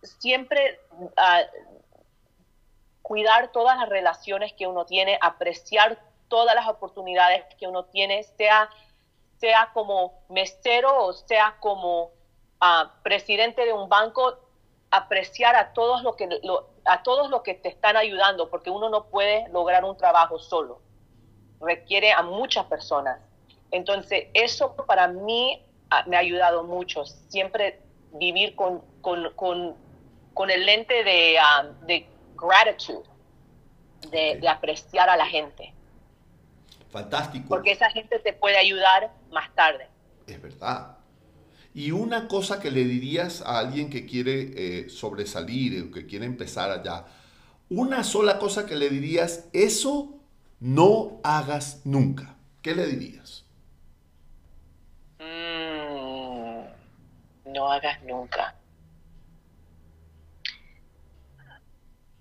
[0.03, 1.13] siempre uh,
[3.03, 5.99] cuidar todas las relaciones que uno tiene, apreciar
[6.29, 8.71] todas las oportunidades que uno tiene, sea,
[9.39, 14.39] sea como mesero o sea como uh, presidente de un banco,
[14.91, 16.29] apreciar a todos los que
[16.85, 20.87] a todos los que te están ayudando, porque uno no puede lograr un trabajo solo
[21.61, 23.19] requiere a muchas personas.
[23.71, 25.63] Entonces, eso para mí
[26.07, 27.81] me ha ayudado mucho, siempre
[28.15, 29.75] vivir con, con, con,
[30.35, 33.05] con el lente de, um, de gratitud,
[34.11, 35.73] de, apreciar a la gente,
[36.91, 37.49] Fantástico.
[37.49, 39.87] porque esa gente te puede ayudar más tarde.
[40.27, 40.97] Es verdad.
[41.75, 46.25] Y una cosa que le dirías a alguien que quiere eh, sobresalir o que quiere
[46.25, 47.05] empezar allá,
[47.69, 50.17] una sola cosa que le dirías, eso
[50.61, 52.37] no hagas nunca.
[52.63, 53.45] ¿Qué le dirías?
[55.19, 58.55] Mm, no hagas nunca.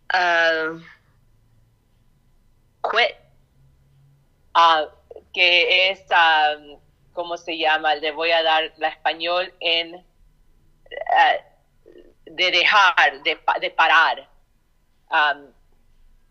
[0.09, 0.77] Ah,
[2.81, 3.15] quit.
[4.53, 4.85] Ah,
[5.33, 6.55] que es, ah,
[7.13, 7.95] ¿cómo se llama?
[7.95, 10.05] Le voy a dar la español en
[11.11, 11.35] ah,
[12.25, 14.29] de dejar, de, de parar,
[15.09, 15.53] am,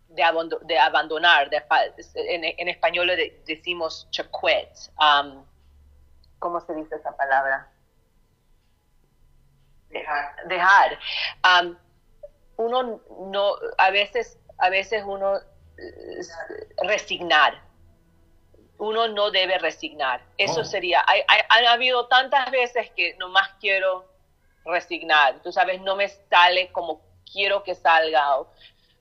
[0.09, 0.25] de,
[0.63, 1.51] de abandonar.
[1.51, 1.63] de
[2.15, 4.91] en, en español le decimos to quit.
[4.97, 5.45] Am,
[6.39, 7.74] ¿Cómo se dice esa palabra?
[9.95, 10.35] Dejar.
[10.49, 10.99] Dejar.
[11.43, 11.79] Am,
[12.57, 13.01] uno
[13.33, 16.21] no, a veces, a veces uno eh,
[16.87, 17.63] resignar.
[18.79, 20.21] Uno no debe resignar.
[20.37, 20.65] Eso Oh.
[20.65, 24.05] sería, hay, hay- han habido tantas veces que nomás quiero
[24.65, 25.41] resignar.
[25.43, 27.01] Tú sabes, no me sale como
[27.33, 28.49] quiero que salga o,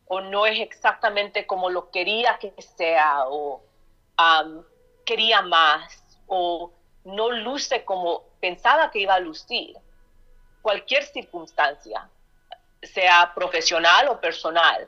[0.07, 3.63] o no es exactamente como lo quería que sea o
[4.17, 4.63] am,
[5.05, 6.71] quería más o
[7.03, 9.75] no luce como pensaba que iba a lucir.
[10.63, 12.09] Cualquier circunstancia,
[12.81, 14.87] sea profesional o personal,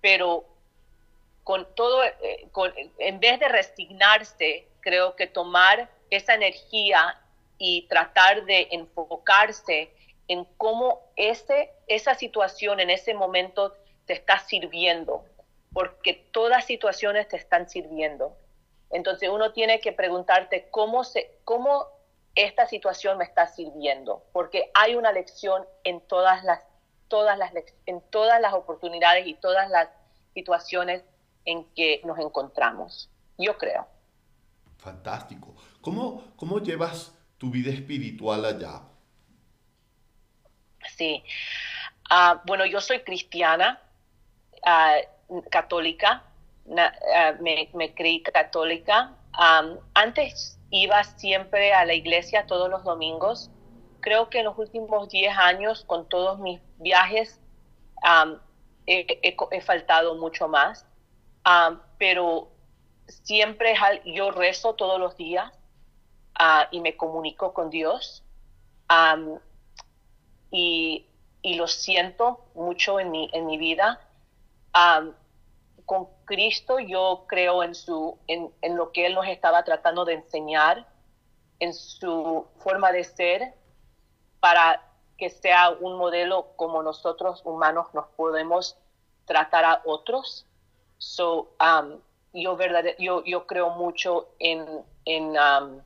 [0.00, 0.44] pero
[1.44, 7.20] con todo, eh, con- en vez de resignarse, creo que tomar esa energía
[7.58, 9.90] y tratar de enfocarse
[10.28, 13.74] en cómo ese, esa situación en ese momento
[14.06, 15.24] te está sirviendo,
[15.72, 18.36] porque todas situaciones te están sirviendo.
[18.90, 21.88] Entonces uno tiene que preguntarte cómo, se, cómo
[22.44, 26.62] esta situación me está sirviendo, porque hay una lección en todas las,
[27.08, 27.52] todas las,
[27.86, 29.88] en todas las oportunidades y todas las
[30.34, 31.02] situaciones
[31.44, 33.10] en que nos encontramos.
[33.38, 33.88] Yo creo.
[34.78, 35.54] Fantástico.
[35.80, 38.82] ¿Cómo, cómo llevas tu vida espiritual allá?
[40.96, 41.24] Sí.
[42.08, 43.80] Ah, bueno, yo soy cristiana,
[44.64, 44.96] ah,
[45.50, 46.22] católica,
[46.66, 49.16] na- ah, me, me creí católica.
[49.94, 53.50] Antes iba siempre a la iglesia todos los domingos.
[54.00, 57.40] Creo que en los últimos 10 años, con todos mis viajes,
[58.02, 58.40] am,
[58.86, 60.86] he, faltado mucho más.
[61.98, 62.48] Pero
[63.06, 65.52] siempre yo rezo todos los días
[66.38, 68.22] ah, y me comunico con Dios.
[70.50, 71.06] Y,
[71.42, 74.00] y lo siento mucho en mi, en mi vida.
[75.88, 80.12] Con Cristo yo creo en, su, en, en lo que Él nos estaba tratando de
[80.12, 80.86] enseñar,
[81.60, 83.54] en su forma de ser,
[84.38, 84.84] para
[85.16, 88.76] que sea un modelo como nosotros humanos nos podemos
[89.24, 90.44] tratar a otros.
[90.98, 92.02] So, um,
[92.34, 95.80] yo, verdad, yo, yo creo mucho en, en, um,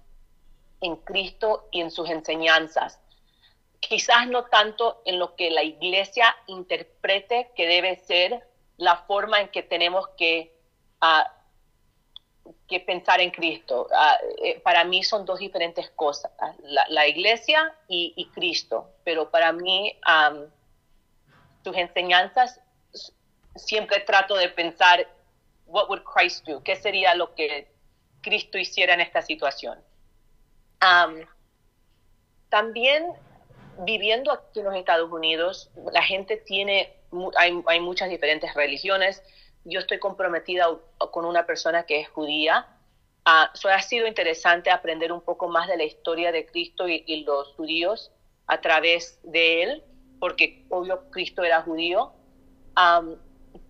[0.81, 2.99] en Cristo y en sus enseñanzas
[3.79, 9.49] quizás no tanto en lo que la iglesia interprete que debe ser la forma en
[9.49, 10.55] que tenemos que,
[11.01, 11.31] ah,
[12.69, 13.89] que pensar en Cristo.
[13.95, 16.33] Ah, eh, para mí son dos diferentes cosas,
[16.63, 19.99] la, la iglesia y, y Cristo, pero para mí
[21.65, 22.61] sus enseñanzas
[23.57, 25.07] siempre trato de pensar,
[25.67, 26.63] what would Christ do?
[26.63, 27.69] ¿Qué sería lo que
[28.21, 29.79] Cristo hiciera en esta situación?
[30.81, 31.27] Am,
[32.49, 33.07] también
[33.79, 36.95] viviendo aquí en los Estados Unidos, la gente tiene,
[37.37, 39.23] hay, hay muchas diferentes religiones.
[39.65, 40.67] Yo estoy comprometida
[41.11, 42.67] con una persona que es judía.
[43.25, 47.05] Ah, so ha sido interesante aprender un poco más de la historia de Cristo y,
[47.07, 48.11] y los judíos
[48.47, 49.85] a través de él,
[50.19, 52.13] porque obvio Cristo era judío.
[52.75, 53.17] Am,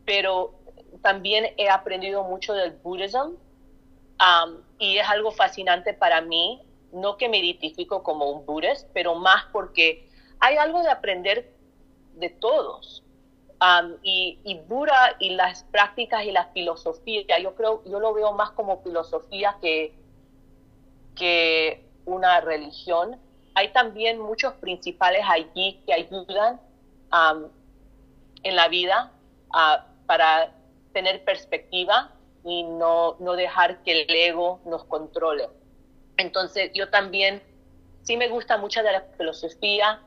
[0.07, 0.55] pero
[1.03, 3.37] también he aprendido mucho del budismo
[4.23, 9.17] Um, y es algo fascinante para mí, no que me identifico como un budista, pero
[9.17, 11.53] más porque hay algo de aprender
[12.15, 13.03] de todos.
[13.63, 18.33] Um, y, y Buda y las prácticas y la filosofía, yo creo, yo lo veo
[18.33, 19.95] más como filosofía que,
[21.15, 23.21] que una religión.
[23.55, 26.61] Hay también muchos principales allí que ayudan
[27.13, 27.45] um,
[28.43, 29.13] en la vida
[29.53, 30.53] ah, para
[30.93, 32.11] tener perspectiva
[32.45, 35.49] y no, no dejar que el ego nos controle.
[36.17, 37.41] Entonces yo también,
[38.03, 40.01] sí me gusta mucho de la filosofía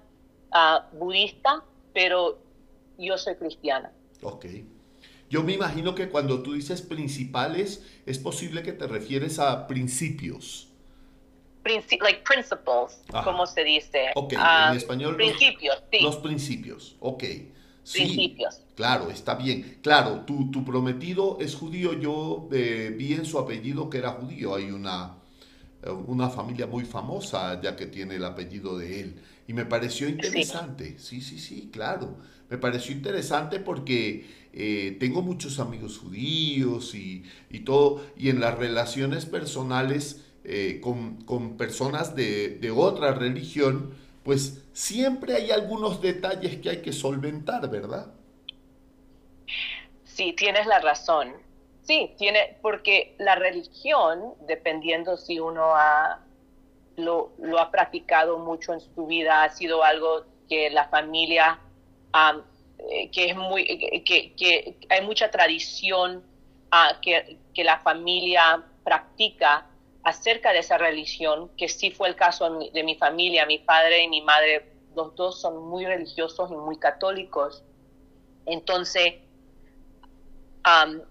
[0.51, 1.63] ah, budista,
[1.93, 2.43] pero
[2.97, 3.91] yo soy cristiana.
[4.21, 4.45] Ok.
[5.29, 10.69] Yo me imagino que cuando tú dices principales, es posible que te refieres a principios.
[11.63, 13.23] Princi- like principles, Ajá.
[13.23, 14.11] como se dice.
[14.15, 15.17] Ok, Ah, en español.
[15.17, 15.99] los- Principios, sí.
[16.01, 17.23] Los principios, ok.
[17.83, 18.61] Sí, Principios.
[18.75, 19.79] Claro, está bien.
[19.81, 21.93] Claro, tu, tu prometido es judío.
[21.93, 24.55] Yo eh, vi en su apellido que era judío.
[24.55, 25.17] Hay una,
[25.83, 29.21] eh, una familia muy famosa ya que tiene el apellido de él.
[29.47, 30.97] Y me pareció interesante.
[30.99, 32.17] Sí, sí, sí, claro.
[32.49, 38.01] Me pareció interesante porque eh, tengo muchos amigos judíos y, y todo.
[38.17, 43.93] Y en las relaciones personales eh, con, con personas de, de otra religión,
[44.23, 48.13] pues siempre hay algunos detalles que hay que solventar, ¿verdad?
[50.03, 51.33] Sí, tienes la razón.
[51.81, 56.19] Sí, tiene, porque la religión, dependiendo si uno ha,
[56.95, 61.59] lo, lo ha practicado mucho en su vida, ha sido algo que la familia,
[62.79, 63.65] eh, que es muy,
[64.05, 66.23] que, que hay mucha tradición
[66.71, 69.65] ah, que, que la familia practica
[70.03, 73.57] acerca de esa religión, que sí fue el caso en mi- de mi familia, mi
[73.59, 77.63] padre y mi madre, los dos son muy religiosos y muy católicos.
[78.45, 79.15] Entonces,
[80.65, 81.01] um,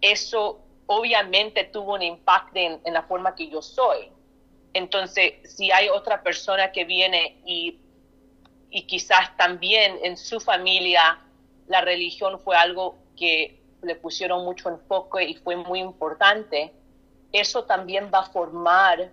[0.00, 4.10] eso obviamente tuvo un impacto en, en, la forma que yo soy.
[4.74, 7.81] Entonces, si hay otra persona que viene y,
[8.72, 11.20] y quizás también en su familia
[11.68, 16.72] la religión fue algo que le pusieron mucho enfoque y fue muy importante,
[17.32, 19.10] eso también va a formar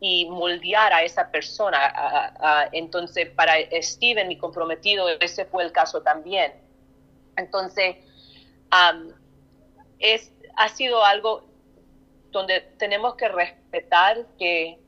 [0.00, 2.68] y moldear a esa persona.
[2.72, 6.54] entonces, para Steven, mi comprometido, ese fue el caso también.
[7.36, 7.96] Entonces,
[9.98, 11.44] es, ha sido algo
[12.30, 14.78] donde tenemos que respetar que,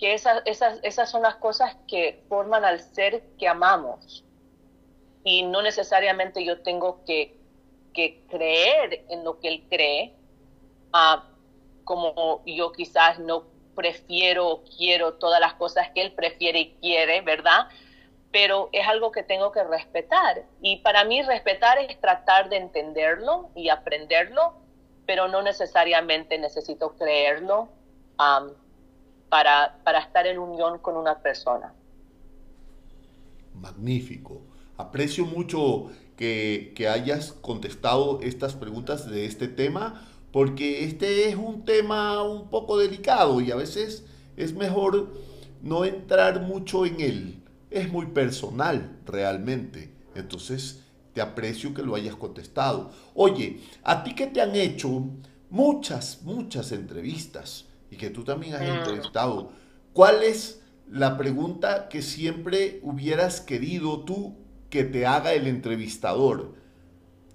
[0.00, 4.24] que esas, esas, esas son las cosas que forman al ser que amamos.
[5.22, 7.36] Y no necesariamente yo tengo que,
[7.92, 10.14] que creer en lo que él cree,
[10.94, 11.20] uh,
[11.84, 13.44] como yo quizás no
[13.74, 17.68] prefiero o quiero todas las cosas que él prefiere y quiere, ¿verdad?
[18.32, 20.44] Pero es algo que tengo que respetar.
[20.62, 24.54] Y para mí respetar es tratar de entenderlo y aprenderlo,
[25.04, 27.68] pero no necesariamente necesito creerlo
[28.18, 28.54] um,
[29.30, 31.72] para, para estar en unión con una persona.
[33.54, 34.42] Magnífico.
[34.76, 41.64] Aprecio mucho que, que hayas contestado estas preguntas de este tema porque este es un
[41.64, 44.04] tema un poco delicado y a veces
[44.36, 45.12] es mejor
[45.62, 47.42] no entrar mucho en él.
[47.70, 49.92] Es muy personal realmente.
[50.14, 52.90] Entonces, te aprecio que lo hayas contestado.
[53.14, 55.04] Oye, a ti que te han hecho
[55.50, 59.52] muchas, muchas entrevistas y que tú también has entrevistado,
[59.92, 64.36] ¿cuál es la pregunta que siempre hubieras querido tú
[64.70, 66.54] que te haga el entrevistador?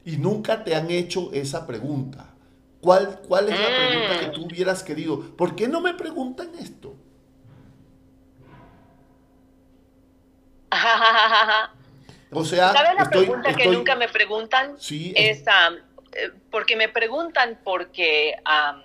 [0.06, 2.36] Y nunca te han hecho esa pregunta.
[2.80, 5.36] ¿Cuál, ¿Cuál es la pregunta que tú hubieras querido?
[5.36, 6.96] ¿Por qué no me preguntan esto?
[12.32, 14.76] o sea, ¿sabes la pregunta que nunca me preguntan?
[14.78, 15.14] Sí.
[15.16, 15.78] Es, um,
[16.14, 18.85] eh, porque me preguntan porque um,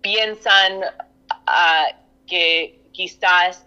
[0.00, 0.82] piensan
[1.30, 3.66] uh, que quizás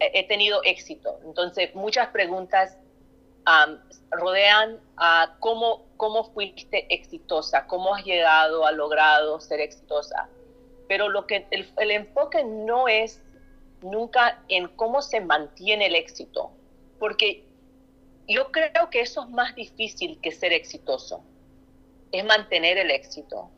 [0.00, 1.18] he tenido éxito.
[1.24, 2.76] Entonces, muchas preguntas
[4.10, 10.28] rodean a cómo, cómo fuiste exitosa, cómo has llegado, a logrado ser exitosa.
[10.88, 13.22] Pero lo que el, enfoque no es
[13.82, 16.50] nunca en cómo se mantiene el éxito,
[16.98, 17.44] porque
[18.26, 21.22] yo creo que eso es más difícil que ser exitoso,
[22.12, 23.50] es mantener el éxito.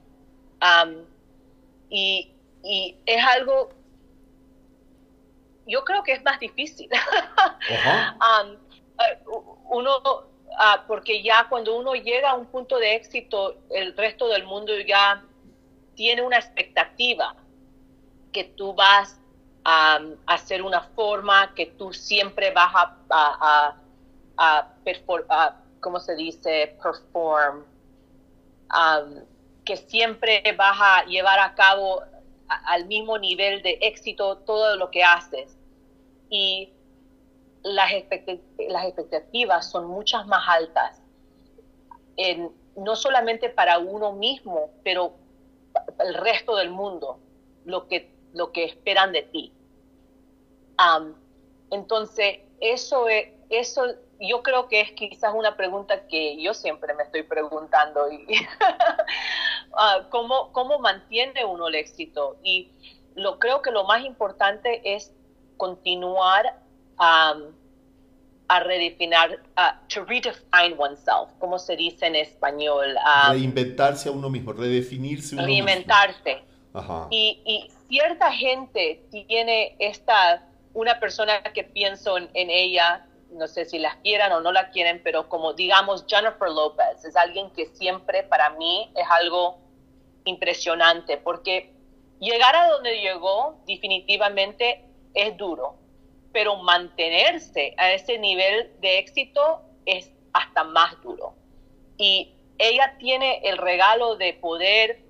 [1.88, 2.32] Y,
[2.62, 3.70] y, es algo,
[5.66, 6.88] yo creo que es más difícil.
[7.70, 8.56] um,
[9.26, 9.90] uh, uno,
[10.58, 14.72] ah, porque ya cuando uno llega a un punto de éxito, el resto del mundo
[14.80, 15.22] ya
[15.94, 17.34] tiene una expectativa
[18.32, 19.20] que tú vas
[19.64, 23.76] a, hacer una forma, que tú siempre vas a, a,
[24.36, 26.76] a, ¿cómo se dice?
[26.82, 27.64] Perform.
[29.68, 32.02] Que siempre vas a llevar a cabo
[32.48, 35.58] al mismo nivel de éxito todo lo que haces.
[36.30, 36.72] Y
[37.62, 41.02] las, expectativas son muchas más altas,
[42.76, 45.12] no solamente para uno mismo, pero
[45.98, 47.18] el resto del mundo,
[47.66, 49.52] lo que, lo que esperan de ti.
[51.70, 53.84] entonces, eso, es, eso
[54.20, 58.10] yo creo que es quizás una pregunta que yo siempre me estoy preguntando.
[58.10, 58.26] Y,
[59.78, 62.36] ah, ¿cómo, ¿Cómo mantiene uno el éxito?
[62.42, 62.70] Y
[63.14, 65.12] lo creo que lo más importante es
[65.56, 66.60] continuar
[66.98, 67.52] um,
[68.48, 72.96] a redefinir, uh, to redefine oneself, como se dice en español.
[72.96, 76.42] Um, Reinventarse a uno mismo, redefinirse uno Reinventarse.
[77.10, 83.64] Y, y, cierta gente tiene esta, una persona que pienso en, en, ella, no sé
[83.64, 87.66] si la quieran o no la quieren, pero como digamos Jennifer Lopez, es alguien que
[87.66, 89.58] siempre para mí es algo
[90.24, 91.72] impresionante, porque
[92.20, 95.78] llegar a donde llegó definitivamente es duro
[96.32, 101.34] pero mantenerse a ese nivel de éxito es hasta más duro.
[101.96, 105.00] Y ella tiene el regalo de poder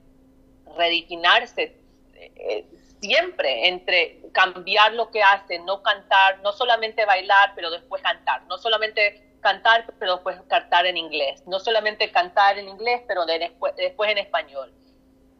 [0.76, 1.76] redefinirse
[2.14, 2.64] eh,
[3.00, 8.58] siempre entre cambiar lo que hace, no cantar, no solamente bailar, pero después cantar, no
[8.58, 14.10] solamente cantar, pero después cantar en inglés, no solamente cantar en inglés, pero después, después
[14.10, 14.72] en español,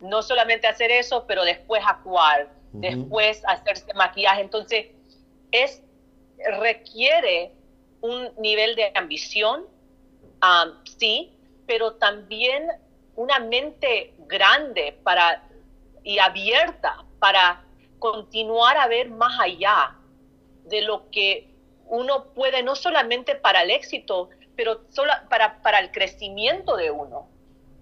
[0.00, 4.40] no solamente hacer eso, pero después actuar, después hacerse maquillaje.
[4.40, 4.86] Entonces,
[5.50, 5.82] es,
[6.60, 7.52] requiere
[8.00, 9.64] un nivel de ambición,
[10.42, 11.32] um, sí,
[11.66, 12.68] pero también
[13.16, 15.42] una mente grande para,
[16.04, 17.64] y abierta para
[17.98, 19.96] continuar a ver más allá
[20.64, 21.48] de lo que
[21.86, 27.28] uno puede no solamente para el éxito, pero solo para, para el crecimiento de uno.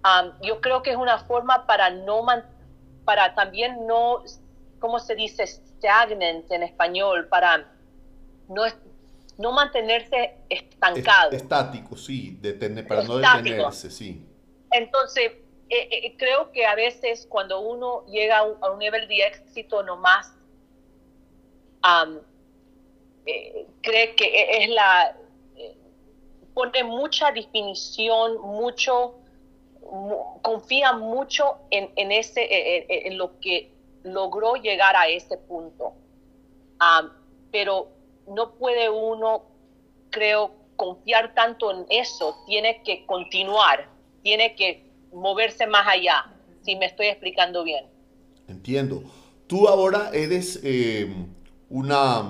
[0.06, 2.24] Um, yo creo que es una forma para no
[3.04, 4.22] para también no,
[4.78, 5.46] ¿cómo se dice?
[5.46, 7.72] Stagnant en español, para
[8.48, 8.62] no,
[9.38, 11.32] no mantenerse estancado.
[11.32, 14.24] estático, sí, detener, para no detenerse, sí.
[14.70, 15.32] Entonces,
[15.70, 20.32] eh, eh, creo que a veces cuando uno llega a un, nivel de éxito nomás,
[21.84, 22.18] um,
[23.82, 25.16] cree que e, es la,
[26.54, 29.16] pone mucha definición, mucho,
[30.42, 33.72] confía mucho en, en ese, e, e, en, lo que
[34.02, 35.94] logró llegar a ese punto.
[36.80, 37.10] Um,
[37.50, 37.88] pero
[38.28, 39.44] no puede uno,
[40.10, 43.88] creo, confiar tanto en eso, tiene que continuar,
[44.22, 46.26] tiene que moverse más allá,
[46.62, 47.86] si me estoy explicando bien.
[48.48, 49.02] Entiendo.
[49.46, 51.08] Tú ahora eres eh,
[51.70, 52.28] una,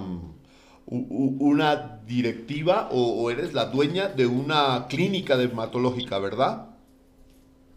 [0.87, 6.76] una directiva o, eres la dueña de una clínica dermatológica, ¿verdad?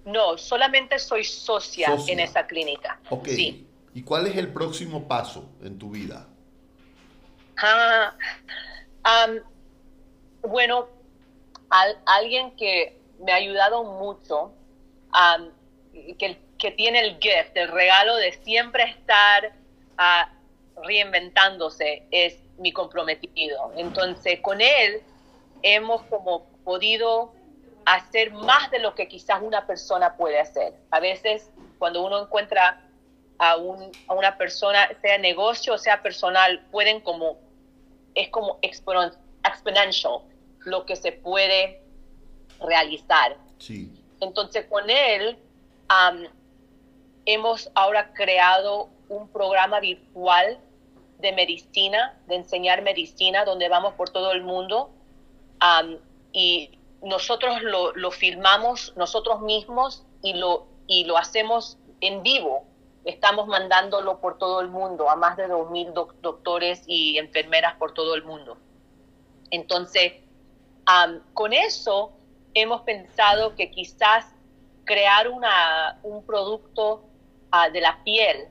[0.09, 2.99] No, solamente soy socia, en esa clínica.
[3.09, 3.27] Ok.
[3.27, 3.67] Sí.
[3.93, 6.27] ¿Y cuál es el próximo paso en tu vida?
[7.57, 8.13] Ah,
[10.41, 10.87] bueno,
[12.05, 14.53] alguien que me ha ayudado mucho,
[16.17, 19.53] que, que, tiene el gift, el regalo de siempre estar
[19.97, 20.31] ah,
[20.83, 23.73] reinventándose, es mi comprometido.
[23.75, 25.01] Entonces, con él
[25.61, 27.33] hemos como podido
[27.95, 30.73] hacer más de lo que quizás una persona puede hacer.
[30.91, 32.81] A veces, cuando uno encuentra
[33.39, 37.37] a, un, a una persona, sea negocio o sea personal, pueden como
[38.15, 40.21] es como exponential
[40.65, 41.81] lo que se puede
[42.59, 43.37] realizar.
[43.59, 43.91] Sí.
[44.19, 45.37] Entonces con él
[47.25, 50.59] hemos ahora creado un programa virtual
[51.19, 54.91] de medicina, de enseñar medicina, donde vamos por todo el mundo
[56.31, 62.69] y nosotros lo, lo, filmamos nosotros mismos y lo, y lo hacemos en vivo
[63.05, 68.15] estamos mandándolo por todo el mundo, a más de 2.000 doctores y enfermeras por todo
[68.15, 68.57] el mundo.
[69.51, 70.13] Entonces,
[71.33, 72.11] con eso
[72.53, 74.25] hemos pensado que quizás
[74.85, 77.03] crear una, un producto
[77.51, 78.47] ah, de la piel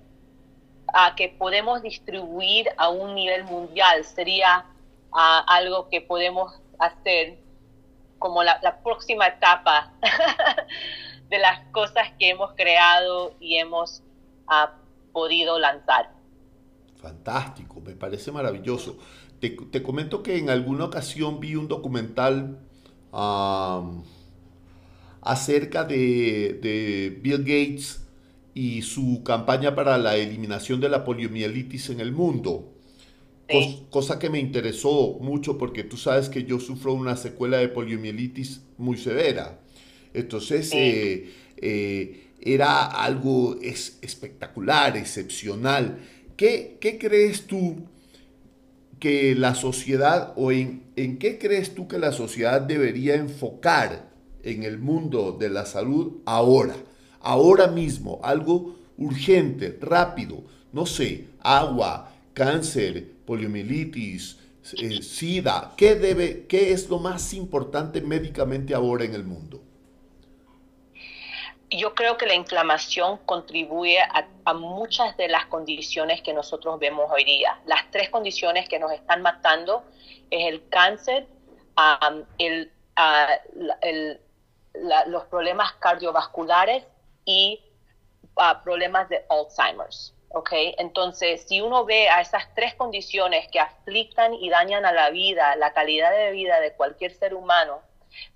[0.88, 4.66] uh, que podemos distribuir a un nivel mundial sería
[5.12, 7.38] ah, algo que podemos hacer
[8.18, 9.92] como la, próxima etapa
[11.28, 14.02] de las cosas que hemos creado y hemos
[14.46, 14.72] ha
[15.12, 16.10] podido lanzar.
[16.96, 18.98] Fantástico, me parece maravilloso.
[19.40, 22.58] Te, comento que en alguna ocasión vi un documental
[25.22, 28.04] acerca de, Bill Gates
[28.54, 32.72] y su campaña para la eliminación de la poliomielitis en el mundo.
[33.90, 38.62] Cosa que me interesó mucho porque tú sabes que yo sufro una secuela de poliomielitis
[38.76, 39.60] muy severa.
[40.12, 45.98] Entonces, eh, eh, era algo es, espectacular, excepcional.
[46.36, 47.86] ¿Qué, ¿Qué, crees tú
[49.00, 54.10] que la sociedad o en, en qué crees tú que la sociedad debería enfocar
[54.42, 56.76] en el mundo de la salud ahora?
[57.20, 64.38] Ahora mismo, algo urgente, rápido, no sé, agua, cáncer, poliomielitis,
[64.78, 65.74] eh, SIDA.
[65.76, 69.62] ¿Qué, debe, ¿Qué es lo más importante médicamente ahora en el mundo?
[71.70, 77.24] yo creo que la inflamación contribuye a, muchas de las condiciones que nosotros vemos hoy
[77.24, 77.60] día.
[77.66, 79.84] Las tres condiciones que nos están matando
[80.30, 81.26] es el cáncer,
[82.38, 82.72] el,
[85.08, 86.84] los problemas cardiovasculares
[87.26, 87.60] y
[88.64, 90.14] problemas de Alzheimer's.
[90.30, 95.08] Okay, entonces, si uno ve a esas tres condiciones que aflictan y dañan a la
[95.08, 97.80] vida, la calidad de vida de cualquier ser humano,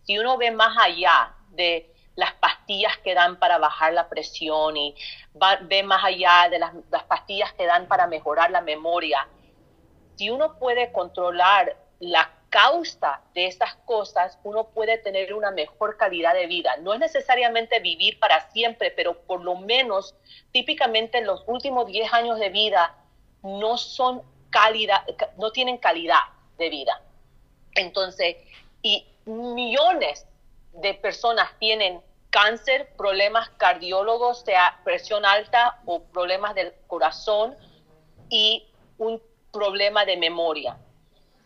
[0.05, 4.95] si uno ve más allá de las pastillas que dan para bajar la presión y
[5.62, 6.72] ve más allá de las,
[7.05, 9.28] pastillas que dan para mejorar la memoria.
[10.16, 16.34] Si uno puede controlar la causa de esas cosas, uno puede tener una mejor calidad
[16.34, 16.76] de vida.
[16.82, 20.14] No es necesariamente vivir para siempre, pero por lo menos
[20.53, 22.94] típicamente los últimos 10 años de vida
[23.42, 25.03] no son calidad,
[25.38, 26.20] no tienen calidad
[26.59, 27.00] de vida.
[27.74, 28.36] Entonces,
[28.82, 30.26] y millones
[30.74, 37.57] de personas tienen cáncer, problemas cardiólogos, sea presión alta o problemas del corazón
[38.28, 40.76] y un problema de memoria.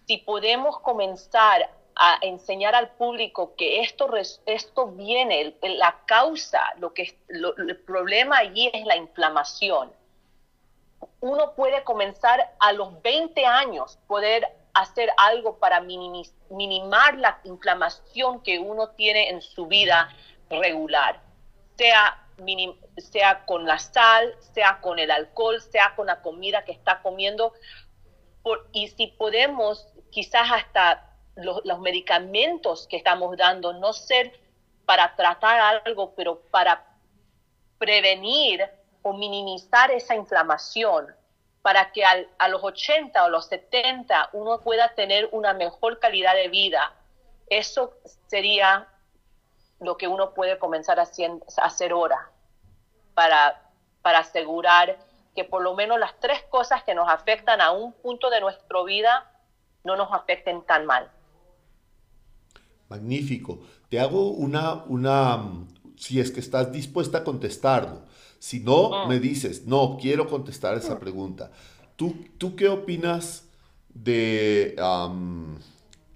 [0.07, 4.09] Si podemos comenzar a enseñar al público que esto,
[4.47, 9.93] esto viene, la causa, lo que el problema allí es la inflamación.
[11.21, 18.43] Uno puede comenzar a los 20 años, poder hacer algo para minimi- minimar la inflamación
[18.43, 20.11] que uno tiene en su vida
[20.51, 21.19] regular,
[21.77, 22.23] sea,
[22.99, 27.55] sea con la sal, sea con el alcohol, sea con la comida que está comiendo.
[28.73, 34.39] Y si podemos, quizás hasta los, los medicamentos que estamos dando, no ser
[34.85, 36.85] para tratar algo, pero para
[37.79, 38.65] prevenir
[39.03, 41.15] o minimizar esa inflamación
[41.63, 46.35] para que al- a los 80 o los 70 uno pueda tener una mejor calidad
[46.35, 46.93] de vida.
[47.49, 47.95] Eso
[48.29, 48.87] sería
[49.81, 51.03] lo que uno puede comenzar a
[51.63, 52.31] hacer ahora
[53.15, 53.61] para,
[54.03, 54.97] para asegurar
[55.37, 58.83] que por lo menos las tres cosas que nos afectan a un punto de nuestra
[58.83, 59.31] vida
[59.85, 61.09] no nos afecten tan mal.
[62.89, 63.61] Magnífico.
[63.89, 68.03] Te hago una, una, mm, si es que estás dispuesta a contestarlo.
[68.39, 71.51] Si no, me dices, no, quiero contestar esa pregunta.
[71.97, 73.49] ¿Tú, tú qué opinas
[73.89, 74.77] de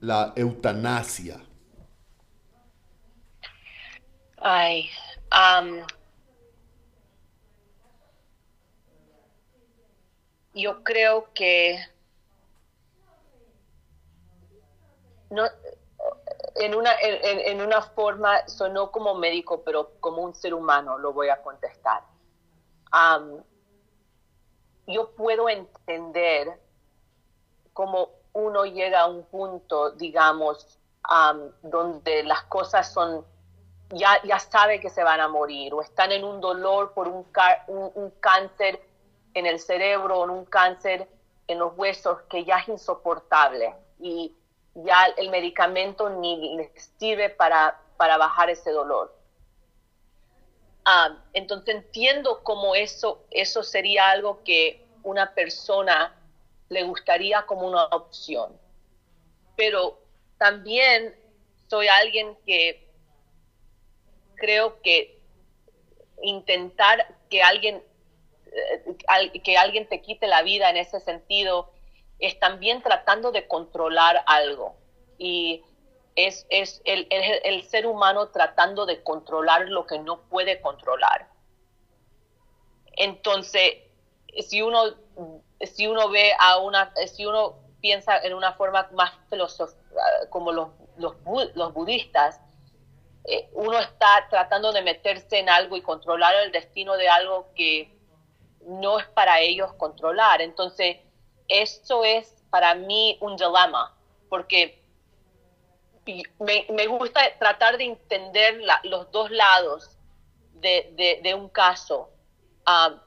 [0.00, 1.40] la eutanasia?
[4.36, 4.88] Ay,
[5.30, 5.80] am,
[10.54, 11.78] yo creo que
[15.30, 15.44] no,
[16.56, 21.12] en una, en, en- una forma sonó como médico, pero como un ser humano lo
[21.12, 22.02] voy a contestar.
[22.92, 23.42] Am,
[24.86, 26.58] yo puedo entender
[27.72, 33.24] cómo uno llega a un punto, digamos, am, donde las cosas son
[33.90, 37.26] ya, ya sabe que se van a morir o están en un dolor por un,
[37.68, 38.80] un, un cáncer
[39.34, 41.08] en el cerebro en un cáncer
[41.46, 44.32] en los huesos que ya es insoportable y
[44.74, 49.12] ya el medicamento ni les sirve para, para bajar ese dolor.
[50.84, 56.12] Ah, entonces entiendo cómo eso, eso sería algo que una persona
[56.68, 58.58] le gustaría como una opción.
[59.56, 59.98] Pero
[60.38, 61.14] también
[61.68, 62.80] soy alguien que
[64.36, 65.10] creo que
[66.22, 67.89] intentar que alguien al-
[69.44, 71.70] que alguien te quite la vida en ese sentido
[72.18, 74.76] es también tratando de controlar algo
[75.18, 75.62] y
[76.16, 81.28] es, es el, el- ser humano tratando de controlar lo que no puede controlar.
[82.96, 83.74] Entonces,
[84.48, 84.94] si uno,
[85.60, 89.78] si uno ve a una, si uno piensa en una forma más filosófica,
[90.30, 91.14] como los, los,
[91.54, 92.40] los budistas,
[93.24, 97.90] eh, uno está tratando de meterse en algo y controlar el destino de algo que
[98.66, 100.42] no es para ellos controlar.
[100.42, 100.98] Entonces,
[101.48, 103.94] esto es para mí un dilema,
[104.28, 104.82] porque
[106.38, 109.96] me, me gusta tratar de entender los dos lados
[110.54, 112.10] de, de- de un caso,
[112.66, 113.02] Ah,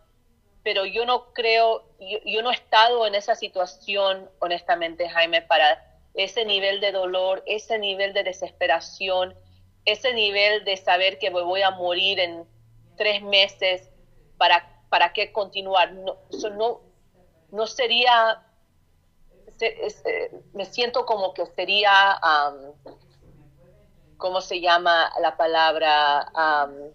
[0.63, 5.81] pero yo no creo, yo, yo no he estado en esa situación, honestamente, Jaime, para
[6.15, 9.35] ese nivel de dolor, ese nivel de desesperación,
[9.85, 12.45] ese nivel de saber que me voy a morir en
[12.97, 13.89] tres meses,
[14.37, 15.91] ¿para, para qué continuar?
[15.91, 16.19] No,
[16.51, 16.81] no,
[17.49, 18.39] no sería,
[19.59, 22.75] eh, me siento como que sería, am,
[24.17, 26.29] ¿cómo se llama la palabra?
[26.35, 26.91] Am,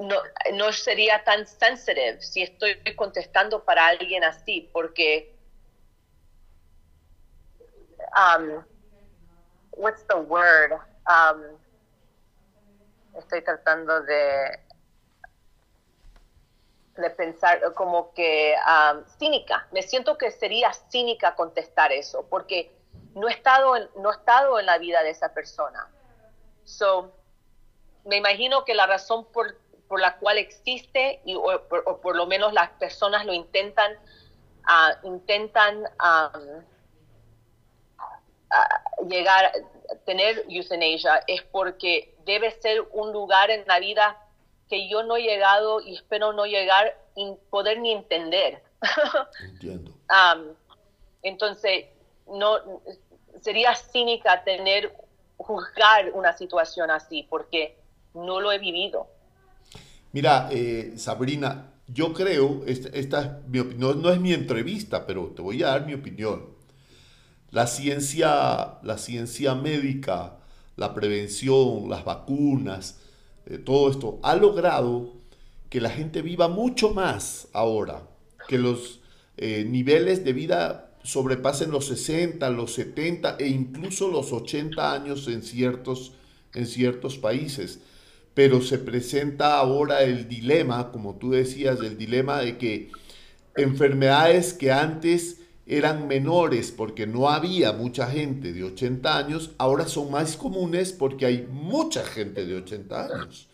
[0.00, 0.16] no,
[0.54, 5.30] no sería tan sensitive si estoy contestando para alguien así, porque
[8.16, 8.64] um,
[9.76, 10.72] what's the word?
[11.06, 11.57] Um,
[13.20, 14.60] estoy tratando de
[16.98, 19.66] de pensar como que um, cínica.
[19.72, 22.72] Me siento que sería cínica contestar eso, porque
[23.14, 25.88] no he estado en, no he estado en la vida de esa persona.
[26.64, 27.12] So,
[28.04, 29.56] me imagino que la razón por,
[29.86, 33.92] por la cual existe, y, o, por- lo menos las personas lo intentan,
[34.64, 36.64] ah, intentan am,
[38.50, 39.52] ah, llegar
[40.04, 44.16] tener euthanasia, es porque debe ser un lugar en la vida
[44.68, 48.62] que yo no he llegado y espero no llegar y poder ni entender.
[49.40, 49.92] Entiendo.
[51.22, 51.86] Entonces,
[52.26, 52.82] no
[53.40, 54.94] sería cínica tener
[55.38, 57.78] juzgar una situación así porque
[58.12, 59.08] no lo he vivido.
[60.12, 65.28] Mira, eh, Sabrina, yo creo, esta, esta es mi opinión, no es mi entrevista, pero
[65.28, 66.50] te voy a dar mi opinión.
[67.50, 70.37] La ciencia, la ciencia médica,
[70.78, 73.00] la prevención, las vacunas,
[73.46, 75.12] eh, todo esto ha logrado
[75.68, 78.08] que la gente viva mucho más ahora,
[78.48, 79.00] que los
[79.36, 85.42] eh, niveles de vida sobrepasen los 60, los 70 e incluso los 80 años en
[85.42, 86.12] ciertos,
[86.54, 87.80] en ciertos países.
[88.34, 92.90] Pero se presenta ahora el dilema, como tú decías, el dilema de que
[93.56, 100.10] enfermedades que antes eran menores porque no había mucha gente de 80 años, ahora son
[100.10, 103.48] más comunes porque hay mucha gente de 80 años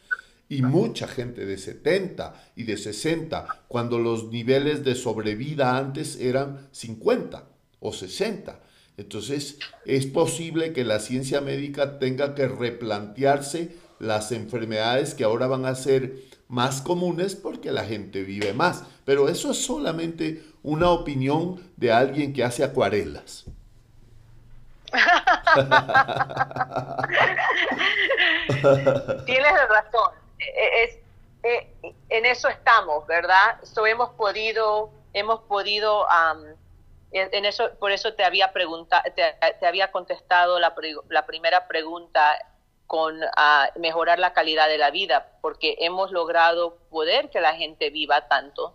[0.48, 6.68] y mucha gente de 70 y de 60, cuando los niveles de sobrevida antes eran
[6.70, 7.48] 50
[7.80, 8.60] o 60.
[8.96, 15.66] Entonces, es posible que la ciencia médica tenga que replantearse las enfermedades que ahora van
[15.66, 18.84] a ser más comunes porque la gente vive más.
[19.04, 23.44] Pero eso es solamente una opinión de alguien que hace acuarelas.
[29.26, 30.12] Tienes razón.
[30.38, 30.98] E, es,
[31.42, 31.68] e,
[32.08, 33.62] en eso estamos, ¿verdad?
[33.62, 36.06] So, hemos podido, hemos podido,
[37.12, 39.36] en eso, por eso te había pregunta, te,
[39.66, 40.74] había contestado la,
[41.10, 42.38] la primera pregunta
[42.86, 43.20] con
[43.76, 48.74] mejorar la calidad de la vida, porque hemos logrado poder que la gente viva tanto,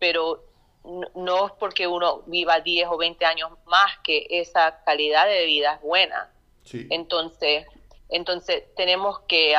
[0.00, 0.47] pero
[0.84, 5.74] no es porque uno viva 10 o 20 años más que esa calidad de vida
[5.74, 6.30] es buena.
[6.72, 7.66] Entonces,
[8.08, 9.54] entonces tenemos que,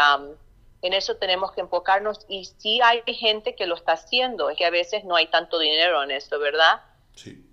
[0.81, 4.65] en eso tenemos que enfocarnos y sí hay gente que lo está haciendo, es que
[4.65, 6.81] a veces no hay tanto dinero en esto, ¿verdad?
[7.15, 7.43] Sí.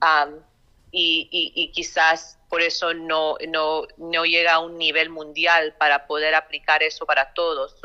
[0.92, 6.34] y, y, quizás por eso no, no, no llega a un nivel mundial para poder
[6.34, 7.76] aplicar eso para todos.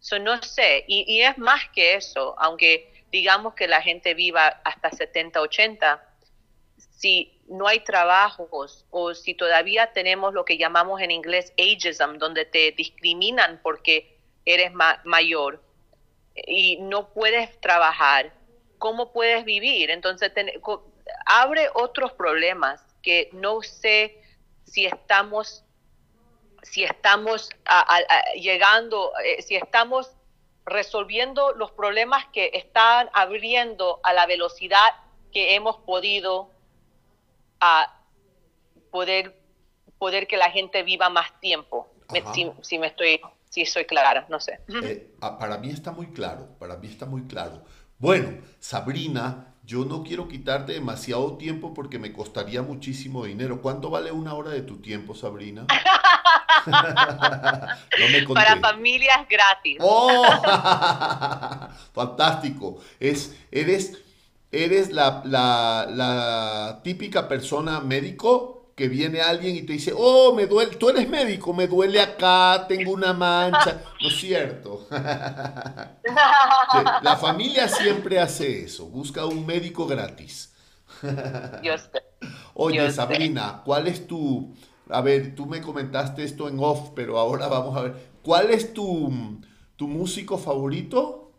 [0.00, 4.60] So, no sé, y, y es más que eso, aunque digamos que la gente viva
[4.64, 6.02] hasta 70, 80,
[6.76, 12.46] si no hay trabajos o si todavía tenemos lo que llamamos en inglés ageism, donde
[12.46, 14.72] te discriminan porque eres
[15.04, 15.62] mayor
[16.34, 18.32] y no puedes trabajar,
[18.78, 19.90] ¿cómo puedes vivir?
[19.90, 20.32] Entonces
[21.26, 24.18] abre otros problemas que no sé
[24.64, 25.64] si estamos
[26.62, 27.50] si estamos
[28.36, 30.12] llegando, eh, si estamos
[30.64, 34.88] resolviendo los problemas que están abriendo a la velocidad
[35.32, 36.50] que hemos podido
[37.60, 38.00] a
[38.90, 39.40] poder
[39.98, 41.88] poder que la gente viva más tiempo.
[42.62, 44.60] Si, me estoy si soy clara no sé.
[44.82, 47.62] Eh, para mí está muy claro para mí está muy claro.
[47.98, 53.62] Bueno Sabrina yo no quiero quitarte demasiado tiempo porque me costaría muchísimo dinero.
[53.62, 55.66] ¿Cuánto vale una hora de tu tiempo, Sabrina?
[58.34, 59.78] Para familias gratis.
[59.80, 60.24] ¡Oh!
[61.94, 62.78] Fantástico.
[62.98, 64.02] Es, eres
[64.52, 70.76] eres la, la, típica persona médico que viene alguien y te dice, oh, me duele,
[70.76, 73.82] tú eres médico, me duele acá, tengo una mancha.
[74.00, 74.86] No es cierto.
[74.90, 75.98] la
[77.20, 80.54] familia siempre hace eso, busca un médico gratis.
[82.54, 84.54] Oye, Sabrina, ¿cuál es tu,
[84.88, 88.12] a ver, tú me comentaste esto en off, pero ahora vamos a ver.
[88.22, 89.40] ¿Cuál es tu,
[89.76, 91.32] tu músico favorito?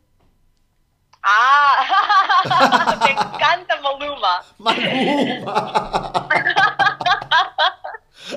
[1.23, 2.43] Ah,
[3.03, 4.43] me encanta Maluma.
[4.57, 6.27] Maluma.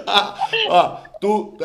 [0.06, 0.36] Ah,
[0.70, 1.56] ah, tú,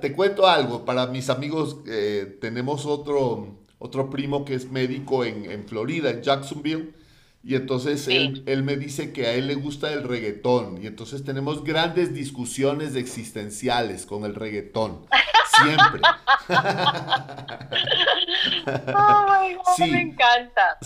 [0.00, 0.84] te cuento algo.
[0.84, 6.22] Para mis amigos, eh, tenemos otro, otro primo que es médico en, en Florida, en
[6.22, 6.94] Jacksonville.
[7.42, 10.82] Y entonces él, él, me dice que a él le gusta el reggaetón.
[10.82, 15.06] Y entonces tenemos grandes discusiones existenciales con el reggaetón.
[15.62, 16.02] Siempre.
[19.76, 19.90] sí.
[19.90, 20.78] me encanta.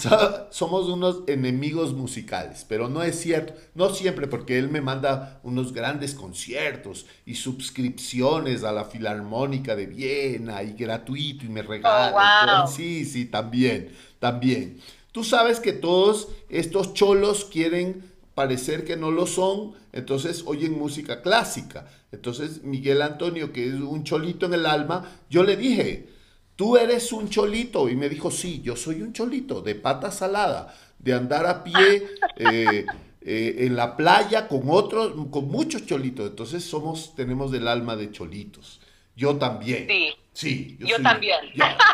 [0.50, 3.54] somos unos enemigos musicales, pero no es cierto.
[3.74, 9.86] No siempre, porque él me manda unos grandes conciertos y suscripciones a la Filarmónica de
[9.86, 12.64] Viena y gratuito y me regala.
[12.64, 14.80] Oh, sí, sí, también, también.
[15.14, 18.02] Tú sabes que todos estos cholos quieren
[18.34, 21.86] parecer que no lo son, entonces oyen música clásica.
[22.10, 26.08] Entonces Miguel Antonio, que es un cholito en el alma, yo le dije,
[26.56, 27.88] tú eres un cholito.
[27.88, 32.08] Y me dijo, sí, yo soy un cholito, de pata salada, de andar a pie
[32.36, 32.84] eh,
[33.20, 36.28] eh, en la playa con otros, con muchos cholitos.
[36.28, 38.80] Entonces somos, tenemos del alma de cholitos.
[39.14, 39.86] Yo también.
[39.86, 40.12] Sí.
[40.32, 41.38] Sí, yo, también.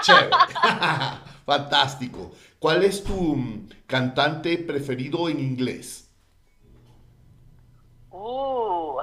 [0.01, 0.31] chévere.
[1.45, 2.33] Fantástico.
[2.61, 6.11] ¿Cuál es tu mm, cantante preferido en inglés?
[8.11, 8.99] Uh,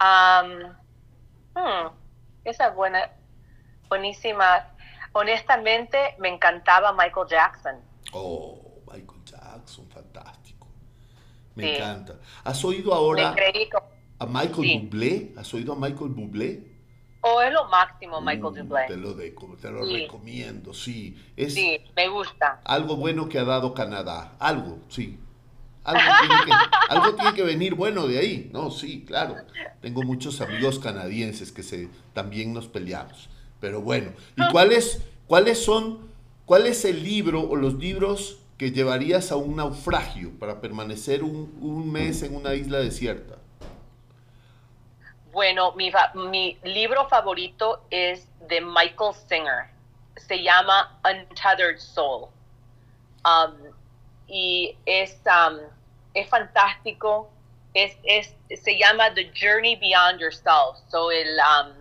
[0.00, 0.72] um,
[1.56, 1.88] hmm,
[2.44, 3.10] esa es buena,
[3.88, 4.68] buenísima.
[5.12, 7.74] Honestamente, me encantaba Michael Jackson.
[8.12, 10.68] Oh, Michael Jackson, fantástico.
[11.56, 12.20] Me encanta.
[12.44, 13.34] ¿Has oído ahora
[14.20, 15.34] a Michael Bublé?
[15.36, 16.75] ¿Has oído a Michael Bublé?
[17.28, 18.86] Oh, es lo máximo, Michael mm, Bublé.
[18.86, 21.16] Te lo, te lo recomiendo, sí.
[21.36, 22.60] Es sí, me gusta.
[22.64, 24.36] Algo bueno que ha dado Canadá.
[24.38, 25.18] Algo, sí.
[25.82, 26.52] Algo tiene, que,
[26.88, 28.50] algo tiene que venir bueno de ahí.
[28.52, 29.36] No, sí, claro.
[29.80, 33.28] Tengo muchos amigos canadienses que se, también nos peleamos.
[33.60, 36.08] Pero bueno, ¿y cuáles, cuáles son,
[36.44, 41.56] cuál es el libro o los libros que llevarías a un naufragio para permanecer un,
[41.60, 43.36] un mes en una isla desierta?
[45.36, 49.66] Bueno, mi, mi libro favorito es de Michael Singer.
[50.16, 52.30] Se llama Untethered Soul.
[53.22, 53.54] Um,
[54.26, 55.58] y es, um,
[56.14, 57.28] es fantástico.
[57.74, 60.78] Es, es, se llama The Journey Beyond Yourself.
[60.88, 61.74] So el, um,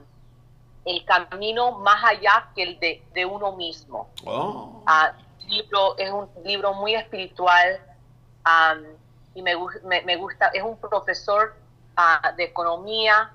[0.83, 4.09] el camino más allá que el de, de uno mismo.
[4.25, 5.13] Oh, Ah,
[5.47, 7.79] libro, es un libro muy espiritual
[8.43, 8.83] am,
[9.33, 9.53] y me,
[9.85, 11.55] me, me gusta, es un profesor
[11.95, 13.31] ah, de economía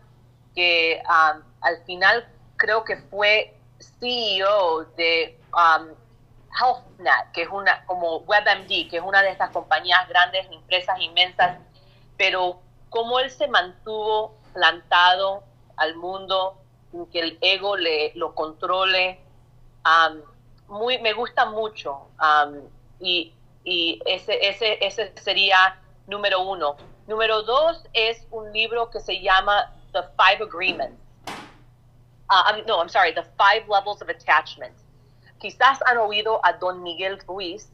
[0.61, 3.57] que am, al final creo que fue
[3.99, 5.89] CEO de um,
[6.53, 11.57] HealthNet, que es una como WebMD, que es una de estas compañías grandes, empresas inmensas,
[12.19, 15.45] pero cómo él se mantuvo plantado
[15.79, 16.59] al mundo,
[16.91, 19.19] sin que el ego le lo controle,
[19.87, 20.21] um,
[20.69, 22.69] muy, me gusta mucho um,
[23.01, 23.33] y,
[23.65, 26.77] y ese, ese, ese sería número uno.
[27.07, 30.97] Número dos es un libro que se llama The Five Agreements.
[32.29, 34.75] Uh, I'm- no, I'm sorry, The Five Levels of Attachment.
[35.41, 37.69] Quizás han oído a Don Miguel Ruiz,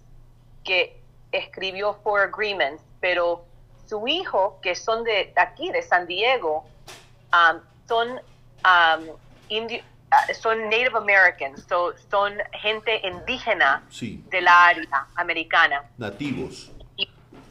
[0.64, 1.00] que
[1.32, 3.44] escribió Four Agreements, pero
[3.86, 6.64] su hijo, que son de aquí, de San Diego,
[7.32, 8.20] um, son,
[8.64, 9.08] um,
[9.50, 16.70] uh, son Native Americans, so- son gente indígena sí, de la área americana nativos.
[16.96, 17.08] y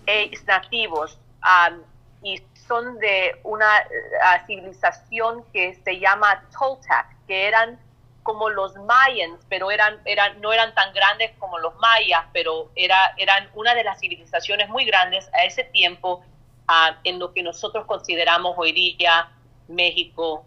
[0.08, 1.82] es nativos um,
[2.24, 7.80] y son de una uh, civilización que se llama Toltec, que eran
[8.24, 13.14] como los mayans, pero eran, eran, no eran tan grandes como los mayas, pero era,
[13.18, 16.24] eran una de las civilizaciones muy grandes a ese tiempo
[16.68, 19.30] ah, en lo que nosotros consideramos hoy día
[19.68, 20.46] México,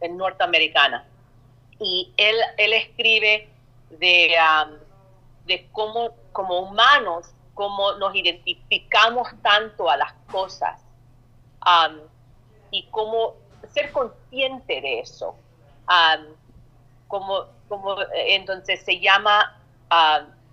[0.00, 1.04] en norteamericana.
[1.78, 3.48] Y él, él escribe
[3.90, 4.68] de, ah,
[5.44, 10.87] de cómo como humanos, cómo nos identificamos tanto a las cosas
[12.70, 13.34] y cómo
[13.72, 15.36] ser consciente de eso.
[17.06, 19.56] Como, como, eh, entonces se llama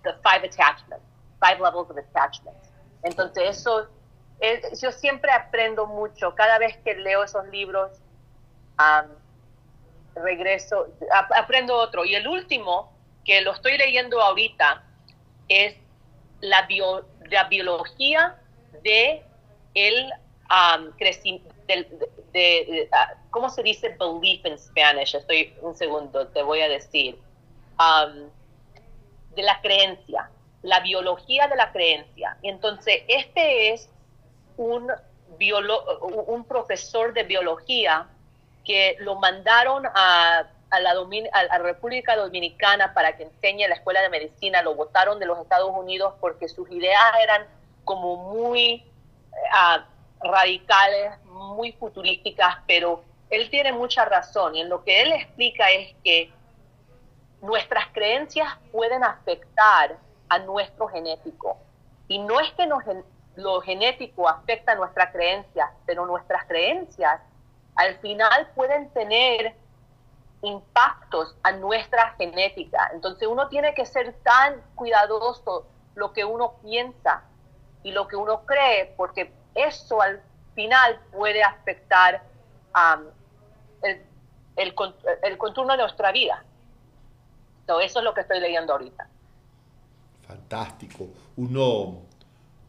[0.02, 1.04] The Five Attachments,
[1.40, 2.56] Five Levels of Attachment.
[3.02, 3.86] Entonces eso,
[4.40, 7.90] es- yo siempre aprendo mucho, cada vez que leo esos libros,
[10.14, 12.04] regreso, ap- aprendo otro.
[12.04, 12.92] Y el último,
[13.24, 14.82] que lo estoy leyendo ahorita,
[15.48, 15.76] es
[16.40, 18.36] la, bio- la biología
[18.82, 19.22] de
[19.74, 20.10] el
[20.50, 20.92] um,
[21.66, 25.14] del- de, de- ah, ¿cómo se dice belief en Spanish?
[25.14, 27.18] Estoy un segundo, te voy a decir.
[27.78, 28.30] Um,
[29.34, 30.30] de la creencia,
[30.62, 32.38] la biología de la creencia.
[32.42, 33.88] Y entonces, este es
[34.56, 34.90] un,
[35.38, 35.84] biolo-
[36.26, 38.06] un profesor de biología
[38.64, 43.70] que lo mandaron a, a la, Domin- a la República Dominicana para que enseñe en
[43.70, 47.46] la escuela de medicina, lo votaron de los Estados Unidos porque sus ideas eran
[47.84, 48.82] como muy
[49.52, 49.84] ah,
[50.20, 55.94] radicales, muy futurísticas, pero él tiene mucha razón y en lo que él explica es
[56.04, 56.32] que
[57.42, 59.98] nuestras creencias pueden afectar
[60.28, 61.58] a nuestro genético.
[62.08, 62.82] Y no es que nos
[63.36, 67.20] lo genético afecta a nuestras creencias, pero nuestras creencias
[67.74, 69.54] al final pueden tener
[70.42, 72.90] impactos a nuestra genética.
[72.94, 77.24] Entonces uno tiene que ser tan cuidadoso lo que uno piensa
[77.82, 80.20] y lo que uno cree, porque eso al
[80.54, 82.22] final puede afectar
[83.82, 84.00] el,
[84.56, 86.44] el, con- el contorno de nuestra vida.
[87.66, 89.08] So, eso es lo que estoy leyendo ahorita.
[90.26, 91.08] Fantástico.
[91.36, 92.02] Uno,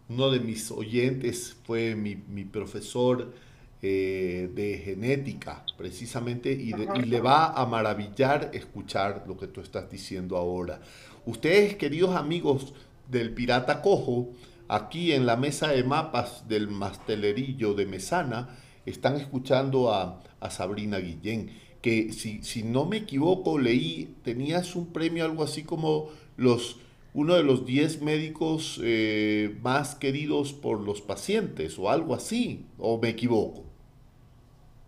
[0.10, 3.34] uno de mis oyentes fue mi, mi profesor
[3.82, 9.62] eh, de genética, precisamente, y, de- y le va a maravillar escuchar lo que tú
[9.62, 10.80] estás diciendo ahora.
[11.26, 12.74] Ustedes, queridos amigos
[13.08, 14.30] del Pirata Cojo,
[14.68, 20.98] aquí en la mesa de mapas del mastelerillo de Mesana, están escuchando a, a Sabrina
[21.00, 21.52] Guillén,
[21.82, 26.78] que si, si no me equivoco, leí, tenías un premio algo así como los
[27.14, 33.00] uno de los 10 médicos eh, más queridos por los pacientes o algo así, o
[33.00, 33.64] me equivoco.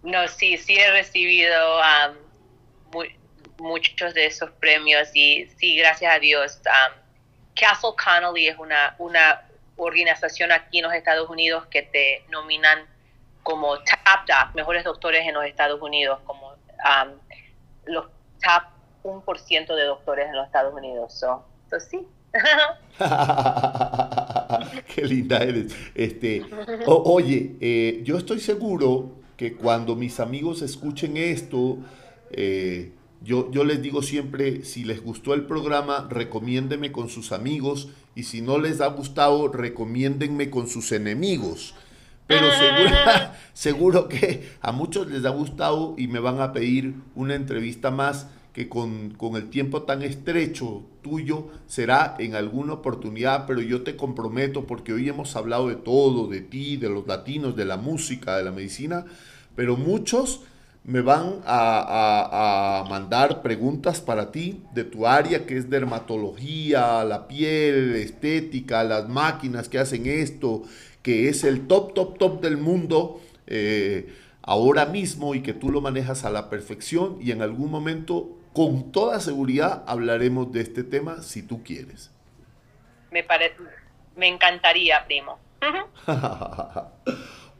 [0.01, 2.15] No, sí, sí he recibido um,
[2.93, 3.05] mu-
[3.57, 6.61] muchos de esos premios y sí, gracias a Dios.
[6.65, 7.01] um,
[7.55, 9.48] Castle Connolly es una, una
[9.83, 12.85] organización aquí en los Estados Unidos que te nominan
[13.43, 17.13] como top doc, mejores doctores en los Estados Unidos, como um,
[17.85, 18.05] los
[18.41, 18.63] top
[19.03, 21.13] 1% de doctores en los Estados Unidos.
[21.13, 22.05] So, so sí.
[24.93, 25.75] Qué linda eres.
[25.95, 26.45] Este,
[26.85, 31.77] oye, eh, yo estoy seguro que cuando mis amigos escuchen esto,
[32.31, 32.91] eh,
[33.21, 38.23] Yo, yo les digo siempre, si les gustó el programa, recomiéndeme con sus amigos y
[38.23, 41.75] si no les ha gustado, recomiéndenme con sus enemigos.
[42.27, 42.95] Pero seguro,
[43.53, 48.27] seguro que a muchos les ha gustado y me van a pedir una entrevista más
[48.53, 53.95] que con, con, el tiempo tan estrecho tuyo será en alguna oportunidad, pero yo te
[53.95, 58.37] comprometo porque hoy hemos hablado de todo, de ti, de los latinos, de la música,
[58.37, 59.05] de la medicina,
[59.55, 60.41] pero muchos
[60.83, 67.03] me van a, a, a, mandar preguntas para ti de tu área que es dermatología,
[67.03, 70.63] la piel, estética, las máquinas que hacen esto,
[71.03, 75.81] que es el top, top, top del mundo eh, ahora mismo y que tú lo
[75.81, 81.21] manejas a la perfección y en algún momento con toda seguridad hablaremos de este tema
[81.21, 82.11] si tú quieres.
[83.11, 83.25] Me,
[84.15, 85.39] me encantaría, primo.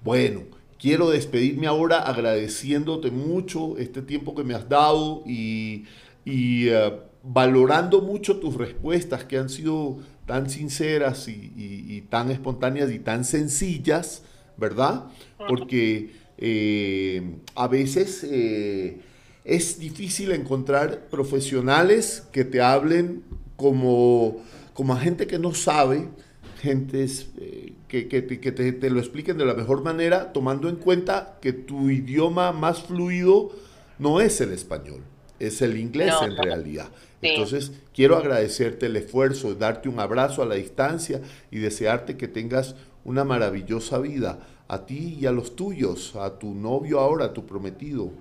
[0.04, 0.42] bueno,
[0.80, 5.86] quiero despedirme ahora agradeciéndote mucho este tiempo que me has dado y,
[6.26, 13.26] uh, valorando mucho tus respuestas que han sido tan sinceras y, tan espontáneas y tan
[13.26, 14.24] sencillas,
[14.58, 15.06] ¿verdad?
[15.48, 19.00] Porque eh, a veces eh,
[19.44, 23.24] es difícil encontrar profesionales que te hablen
[23.58, 24.38] como,
[24.74, 26.08] como a gente que no sabe,
[26.60, 30.76] gentes eh, que, que, que te, te, lo expliquen de la mejor manera, tomando en
[30.76, 33.52] cuenta que tu idioma más fluido
[33.98, 35.02] no es el español,
[35.40, 36.44] es el inglés no, en no.
[36.44, 36.90] realidad.
[37.22, 37.30] Sí.
[37.30, 42.76] Entonces, quiero agradecerte el esfuerzo, darte un abrazo a la distancia y desearte que tengas
[43.04, 47.46] una maravillosa vida a ti y a los tuyos, a tu novio ahora, a tu
[47.46, 48.12] prometido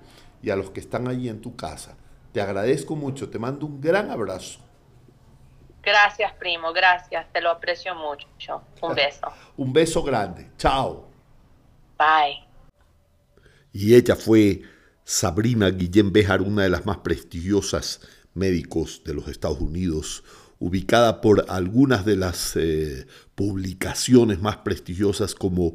[0.41, 1.95] y a los que están allí en tu casa.
[2.31, 4.59] Te agradezco mucho, te mando un gran abrazo.
[5.83, 8.63] Gracias, primo, gracias, te lo aprecio mucho.
[8.81, 9.27] Un beso.
[9.57, 10.51] un beso grande.
[10.57, 11.07] Chao.
[11.97, 12.47] Bye.
[13.71, 14.61] Y ella fue
[15.03, 18.01] Sabrina Guillén Bejar, una de las más prestigiosas
[18.33, 20.23] médicos de los Estados Unidos,
[20.59, 23.05] ubicada por algunas de las eh,
[23.35, 25.73] publicaciones más prestigiosas como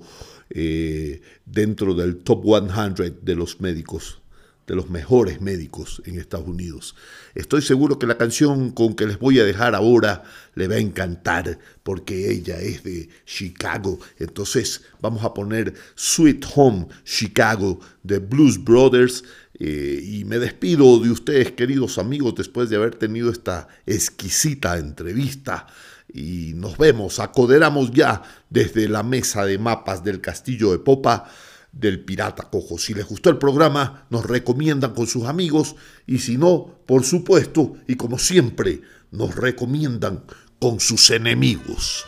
[0.50, 4.20] eh, dentro del top 100 de los médicos
[4.66, 6.94] de los mejores médicos en Estados Unidos.
[7.34, 10.22] Estoy seguro que la canción con que les voy a dejar ahora
[10.54, 13.98] le va a encantar porque ella es de Chicago.
[14.18, 19.24] Entonces vamos a poner Sweet Home Chicago de Blues Brothers.
[19.58, 25.66] Eh, y me despido de ustedes, queridos amigos, después de haber tenido esta exquisita entrevista.
[26.12, 31.28] Y nos vemos, acoderamos ya desde la mesa de mapas del Castillo de Popa
[31.74, 32.78] del Pirata Cojo.
[32.78, 37.74] Si les gustó el programa, nos recomiendan con sus amigos y si no, por supuesto,
[37.86, 40.24] y como siempre, nos recomiendan
[40.58, 42.06] con sus enemigos.